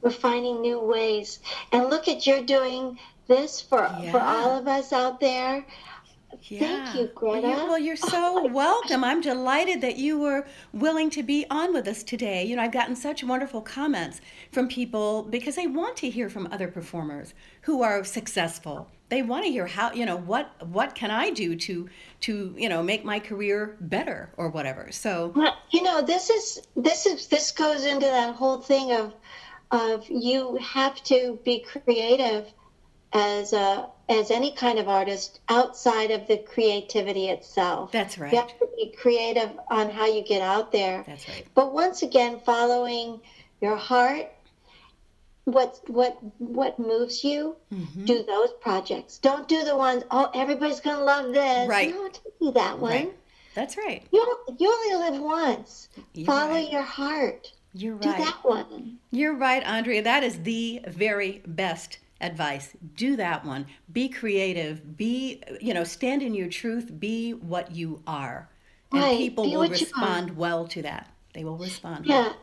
We're 0.00 0.10
finding 0.10 0.60
new 0.60 0.80
ways. 0.80 1.38
And 1.70 1.88
look 1.88 2.08
at 2.08 2.26
you're 2.26 2.42
doing 2.42 2.98
this 3.28 3.60
for 3.60 3.78
yeah. 4.00 4.10
for 4.10 4.20
all 4.20 4.58
of 4.58 4.66
us 4.66 4.92
out 4.92 5.20
there. 5.20 5.64
Yeah. 6.42 6.84
Thank 6.84 6.98
you, 6.98 7.10
Greta. 7.14 7.46
Well, 7.46 7.68
well, 7.68 7.78
you're 7.78 7.96
so 7.96 8.46
welcome. 8.52 9.04
I'm 9.04 9.20
delighted 9.20 9.80
that 9.82 9.96
you 9.96 10.18
were 10.18 10.46
willing 10.72 11.10
to 11.10 11.22
be 11.22 11.46
on 11.50 11.72
with 11.72 11.86
us 11.88 12.02
today. 12.02 12.44
You 12.44 12.56
know, 12.56 12.62
I've 12.62 12.72
gotten 12.72 12.96
such 12.96 13.22
wonderful 13.22 13.60
comments 13.60 14.20
from 14.50 14.68
people 14.68 15.24
because 15.24 15.56
they 15.56 15.66
want 15.66 15.96
to 15.98 16.10
hear 16.10 16.28
from 16.28 16.48
other 16.50 16.68
performers 16.68 17.34
who 17.62 17.82
are 17.82 18.04
successful. 18.04 18.88
They 19.08 19.22
want 19.22 19.44
to 19.44 19.50
hear 19.50 19.66
how, 19.66 19.92
you 19.92 20.06
know, 20.06 20.16
what 20.16 20.66
what 20.66 20.94
can 20.94 21.10
I 21.10 21.30
do 21.30 21.54
to 21.54 21.88
to, 22.20 22.54
you 22.56 22.68
know, 22.68 22.82
make 22.82 23.04
my 23.04 23.20
career 23.20 23.76
better 23.80 24.30
or 24.36 24.48
whatever. 24.48 24.90
So, 24.90 25.32
well, 25.36 25.56
you 25.70 25.82
know, 25.82 26.00
this 26.02 26.30
is 26.30 26.62
this 26.76 27.06
is 27.06 27.26
this 27.26 27.52
goes 27.52 27.84
into 27.84 28.06
that 28.06 28.34
whole 28.34 28.58
thing 28.58 28.92
of 28.92 29.12
of 29.70 30.08
you 30.08 30.56
have 30.56 31.02
to 31.04 31.38
be 31.44 31.60
creative 31.60 32.52
as 33.12 33.52
a 33.52 33.88
as 34.08 34.30
any 34.30 34.52
kind 34.52 34.78
of 34.78 34.88
artist 34.88 35.40
outside 35.48 36.10
of 36.10 36.26
the 36.26 36.38
creativity 36.38 37.28
itself. 37.28 37.92
That's 37.92 38.18
right. 38.18 38.32
You 38.32 38.38
have 38.38 38.58
to 38.58 38.68
be 38.76 38.94
creative 38.98 39.50
on 39.70 39.90
how 39.90 40.06
you 40.06 40.22
get 40.22 40.42
out 40.42 40.72
there. 40.72 41.04
That's 41.06 41.28
right. 41.28 41.46
But 41.54 41.72
once 41.72 42.02
again, 42.02 42.40
following 42.44 43.20
your 43.60 43.76
heart, 43.76 44.30
what 45.44 45.80
what 45.86 46.18
what 46.38 46.78
moves 46.78 47.24
you, 47.24 47.56
mm-hmm. 47.72 48.04
do 48.04 48.22
those 48.22 48.50
projects. 48.60 49.18
Don't 49.18 49.48
do 49.48 49.64
the 49.64 49.76
ones. 49.76 50.04
Oh, 50.10 50.30
everybody's 50.34 50.80
gonna 50.80 51.04
love 51.04 51.32
this. 51.32 51.68
Right. 51.68 51.90
No, 51.90 52.08
don't 52.08 52.38
do 52.40 52.52
that 52.52 52.78
one. 52.78 52.92
Right. 52.92 53.16
That's 53.54 53.76
right. 53.76 54.02
You 54.12 54.38
you 54.58 54.72
only 54.72 55.10
live 55.10 55.22
once. 55.22 55.88
You're 56.14 56.26
Follow 56.26 56.52
right. 56.52 56.70
your 56.70 56.82
heart. 56.82 57.52
You're 57.74 57.94
right. 57.94 58.02
Do 58.02 58.24
that 58.24 58.38
one. 58.42 58.98
You're 59.10 59.34
right, 59.34 59.62
Andrea. 59.62 60.02
That 60.02 60.22
is 60.22 60.42
the 60.42 60.82
very 60.86 61.42
best 61.46 61.98
advice 62.22 62.74
do 62.96 63.16
that 63.16 63.44
one 63.44 63.66
be 63.92 64.08
creative 64.08 64.96
be 64.96 65.42
you 65.60 65.74
know 65.74 65.84
stand 65.84 66.22
in 66.22 66.34
your 66.34 66.48
truth 66.48 66.98
be 66.98 67.32
what 67.32 67.72
you 67.72 68.02
are 68.06 68.48
and 68.92 69.02
right. 69.02 69.18
people 69.18 69.44
be 69.44 69.56
will 69.56 69.68
respond 69.68 70.36
well 70.36 70.66
to 70.66 70.82
that 70.82 71.10
they 71.34 71.44
will 71.44 71.58
respond 71.58 72.06
yeah 72.06 72.22
well. 72.22 72.36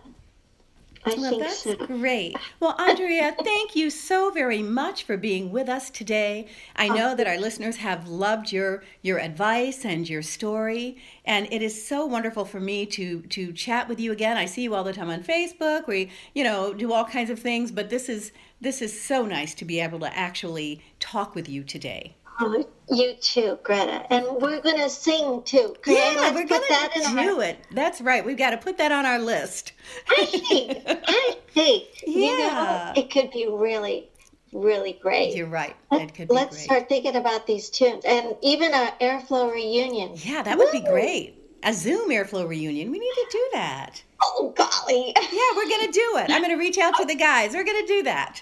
I 1.05 1.15
well, 1.15 1.29
think 1.29 1.43
that's 1.43 1.63
so. 1.63 1.75
great. 1.75 2.35
Well, 2.59 2.75
Andrea, 2.77 3.35
thank 3.43 3.75
you 3.75 3.89
so 3.89 4.31
very 4.31 4.61
much 4.61 5.03
for 5.03 5.17
being 5.17 5.51
with 5.51 5.69
us 5.69 5.89
today. 5.89 6.47
I 6.75 6.89
know 6.89 7.15
that 7.15 7.27
our 7.27 7.37
listeners 7.37 7.77
have 7.77 8.07
loved 8.07 8.51
your 8.51 8.83
your 9.01 9.19
advice 9.19 9.85
and 9.85 10.09
your 10.09 10.21
story, 10.21 10.97
and 11.25 11.47
it 11.51 11.61
is 11.61 11.87
so 11.87 12.05
wonderful 12.05 12.45
for 12.45 12.59
me 12.59 12.85
to 12.87 13.21
to 13.21 13.53
chat 13.53 13.87
with 13.87 13.99
you 13.99 14.11
again. 14.11 14.37
I 14.37 14.45
see 14.45 14.63
you 14.63 14.75
all 14.75 14.83
the 14.83 14.93
time 14.93 15.09
on 15.09 15.23
Facebook. 15.23 15.87
We, 15.87 16.09
you 16.33 16.43
know, 16.43 16.73
do 16.73 16.91
all 16.91 17.05
kinds 17.05 17.29
of 17.29 17.39
things, 17.39 17.71
but 17.71 17.89
this 17.89 18.09
is 18.09 18.31
this 18.61 18.81
is 18.81 18.99
so 18.99 19.25
nice 19.25 19.53
to 19.55 19.65
be 19.65 19.79
able 19.79 19.99
to 19.99 20.17
actually 20.17 20.81
talk 20.99 21.35
with 21.35 21.47
you 21.47 21.63
today. 21.63 22.15
Oh, 22.41 22.65
you 22.89 23.15
too, 23.15 23.59
Greta. 23.63 24.05
And 24.11 24.25
we're 24.41 24.61
going 24.61 24.77
to 24.77 24.89
sing 24.89 25.43
too. 25.43 25.75
Yeah, 25.85 26.33
we're 26.33 26.45
going 26.45 26.61
to 26.61 26.99
do 27.11 27.37
our... 27.37 27.43
it. 27.43 27.57
That's 27.71 27.99
right. 27.99 28.25
We've 28.25 28.37
got 28.37 28.51
to 28.51 28.57
put 28.57 28.77
that 28.77 28.93
on 28.93 29.05
our 29.05 29.19
list. 29.19 29.73
I 30.09 30.25
think, 30.25 30.83
I 30.87 31.37
think, 31.53 31.87
yeah. 32.07 32.15
you 32.15 32.37
know, 32.37 32.93
it 32.95 33.11
could 33.11 33.31
be 33.31 33.47
really, 33.49 34.09
really 34.53 34.93
great. 35.01 35.35
You're 35.35 35.47
right. 35.47 35.75
It 35.91 36.13
could 36.13 36.29
Let's 36.29 36.55
great. 36.55 36.63
start 36.63 36.89
thinking 36.89 37.17
about 37.17 37.45
these 37.45 37.69
tunes 37.69 38.05
and 38.05 38.35
even 38.41 38.73
an 38.73 38.93
airflow 39.01 39.51
reunion. 39.51 40.11
Yeah, 40.15 40.41
that 40.41 40.57
would 40.57 40.69
Woo! 40.73 40.79
be 40.79 40.85
great. 40.87 41.38
A 41.63 41.73
Zoom 41.73 42.09
airflow 42.09 42.47
reunion. 42.47 42.89
We 42.91 42.99
need 42.99 43.13
to 43.13 43.27
do 43.31 43.49
that. 43.53 44.01
Oh, 44.21 44.53
golly. 44.55 45.13
Yeah, 45.15 45.55
we're 45.55 45.69
going 45.69 45.85
to 45.87 45.91
do 45.91 46.17
it. 46.17 46.31
I'm 46.31 46.41
going 46.41 46.53
to 46.55 46.59
reach 46.59 46.77
out 46.77 46.95
to 46.97 47.05
the 47.05 47.15
guys. 47.15 47.53
We're 47.53 47.63
going 47.65 47.85
to 47.85 47.87
do 47.87 48.03
that. 48.03 48.41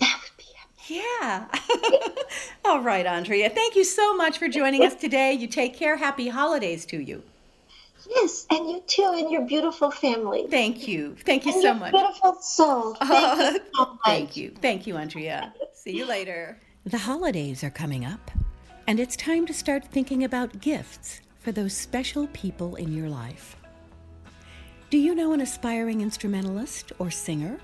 That 0.00 0.18
would 0.22 0.36
be 0.38 0.44
yeah. 0.94 1.48
All 2.64 2.80
right, 2.80 3.06
Andrea. 3.06 3.50
Thank 3.50 3.76
you 3.76 3.84
so 3.84 4.16
much 4.16 4.38
for 4.38 4.48
joining 4.48 4.84
us 4.84 4.94
today. 4.94 5.32
You 5.32 5.46
take 5.48 5.74
care. 5.76 5.96
Happy 5.96 6.28
holidays 6.28 6.86
to 6.86 6.98
you. 6.98 7.22
Yes, 8.08 8.46
and 8.50 8.70
you 8.70 8.82
too, 8.86 9.12
and 9.16 9.30
your 9.32 9.42
beautiful 9.42 9.90
family. 9.90 10.46
Thank 10.48 10.86
you. 10.86 11.16
Thank 11.24 11.44
you 11.44 11.52
and 11.52 11.60
so 11.60 11.68
your 11.68 11.74
much. 11.74 11.92
Beautiful 11.92 12.34
soul. 12.40 12.94
Thank 13.00 13.10
Oh, 13.10 13.50
you 13.50 13.60
so 13.74 13.84
much. 13.86 13.98
Thank 14.04 14.36
you. 14.36 14.54
Thank 14.62 14.86
you, 14.86 14.96
Andrea. 14.96 15.52
See 15.74 15.96
you 15.96 16.06
later. 16.06 16.56
The 16.84 16.98
holidays 16.98 17.64
are 17.64 17.70
coming 17.70 18.04
up, 18.04 18.30
and 18.86 19.00
it's 19.00 19.16
time 19.16 19.44
to 19.46 19.52
start 19.54 19.84
thinking 19.86 20.22
about 20.22 20.60
gifts 20.60 21.20
for 21.46 21.52
those 21.52 21.72
special 21.72 22.26
people 22.32 22.74
in 22.74 22.92
your 22.92 23.08
life. 23.08 23.54
Do 24.90 24.98
you 24.98 25.14
know 25.14 25.32
an 25.32 25.40
aspiring 25.40 26.00
instrumentalist 26.00 26.90
or 26.98 27.08
singer? 27.08 27.60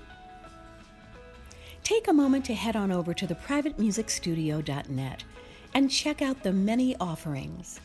Take 1.83 2.07
a 2.07 2.13
moment 2.13 2.45
to 2.45 2.53
head 2.53 2.77
on 2.77 2.93
over 2.93 3.13
to 3.13 3.27
theprivatemusicstudio.net 3.27 5.25
and 5.73 5.91
check 5.91 6.21
out 6.21 6.43
the 6.43 6.53
many 6.53 6.95
offerings. 6.95 7.81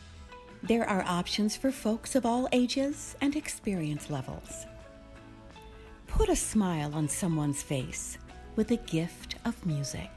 There 0.63 0.89
are 0.89 1.03
options 1.05 1.57
for 1.57 1.69
folks 1.69 2.15
of 2.15 2.25
all 2.25 2.47
ages 2.53 3.17
and 3.19 3.35
experience 3.35 4.09
levels. 4.09 4.67
Put 6.07 6.29
a 6.29 6.35
smile 6.37 6.95
on 6.95 7.09
someone's 7.09 7.61
face 7.61 8.17
with 8.55 8.71
a 8.71 8.77
gift 8.77 9.35
of 9.43 9.65
music. 9.65 10.09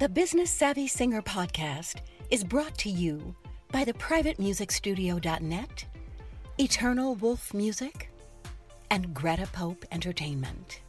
The 0.00 0.08
Business 0.08 0.50
Savvy 0.50 0.88
Singer 0.88 1.22
podcast 1.22 2.00
is 2.30 2.44
brought 2.44 2.76
to 2.78 2.90
you 2.90 3.34
by 3.70 3.84
theprivatemusicstudio.net, 3.84 5.84
Eternal 6.58 7.14
Wolf 7.16 7.54
Music, 7.54 8.10
and 8.90 9.14
Greta 9.14 9.46
Pope 9.52 9.84
Entertainment. 9.92 10.80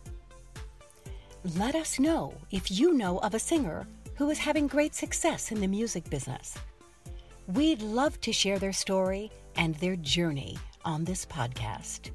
Let 1.58 1.76
us 1.76 2.00
know 2.00 2.34
if 2.52 2.72
you 2.72 2.94
know 2.94 3.20
of 3.20 3.34
a 3.34 3.40
singer 3.40 3.88
who 4.16 4.30
is 4.30 4.40
having 4.40 4.68
great 4.68 4.96
success 4.96 5.52
in 5.52 5.60
the 5.60 5.68
music 5.68 6.10
business. 6.10 6.58
We'd 7.48 7.82
love 7.82 8.20
to 8.22 8.34
share 8.34 8.60
their 8.60 8.74
story 8.74 9.32
and 9.56 9.76
their 9.76 9.96
journey 9.98 10.58
on 10.84 11.04
this 11.04 11.26
podcast. 11.26 12.12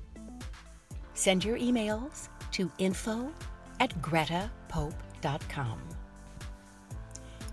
Send 1.14 1.44
your 1.44 1.58
emails 1.58 2.28
to 2.52 2.70
info 2.78 3.32
at 3.78 3.94
gretapope.com. 4.02 5.99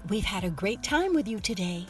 We've 0.09 0.23
had 0.23 0.45
a 0.45 0.49
great 0.49 0.83
time 0.83 1.13
with 1.13 1.27
you 1.27 1.41
today. 1.41 1.85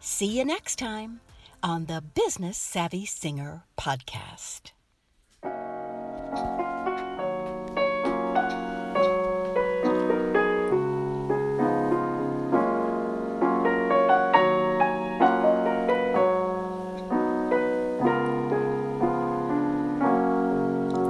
See 0.00 0.26
you 0.38 0.44
next 0.44 0.76
time 0.76 1.20
on 1.62 1.86
the 1.86 2.02
Business 2.14 2.58
Savvy 2.58 3.06
Singer 3.06 3.64
podcast. 3.78 4.72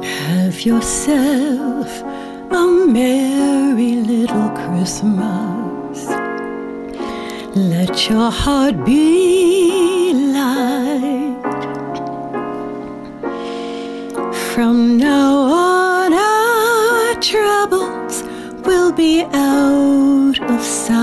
Have 0.04 0.64
yourself 0.64 2.02
a 2.52 2.86
merry 2.86 3.96
little 3.96 4.50
Christmas. 4.50 5.67
Let 7.58 8.08
your 8.08 8.30
heart 8.30 8.84
be 8.84 10.12
light. 10.32 11.42
From 14.54 14.96
now 14.96 15.36
on, 15.38 16.12
our 16.12 17.20
troubles 17.20 18.22
will 18.64 18.92
be 18.92 19.22
out 19.32 20.38
of 20.40 20.62
sight. 20.62 20.98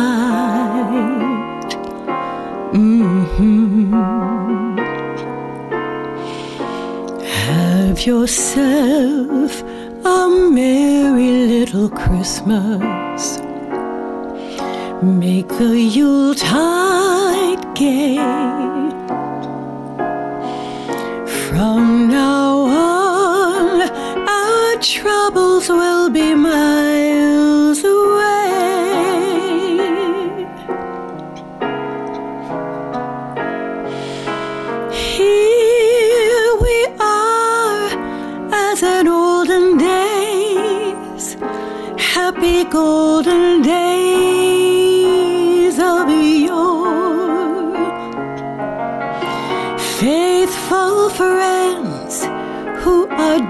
Mm-hmm. 2.74 3.94
Have 7.26 8.06
yourself 8.06 9.62
a 10.06 10.30
merry 10.30 11.32
little 11.48 11.90
Christmas. 11.90 13.45
Make 15.04 15.50
the 15.50 15.78
Yuletide 15.78 17.76
gay. 17.76 18.16
From 21.50 22.08
now 22.08 22.66
on, 22.66 23.82
our 24.28 24.78
troubles 24.82 25.68
will 25.70 26.10
be 26.10 26.34
miles 26.34 27.25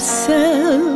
yourself 0.00 0.89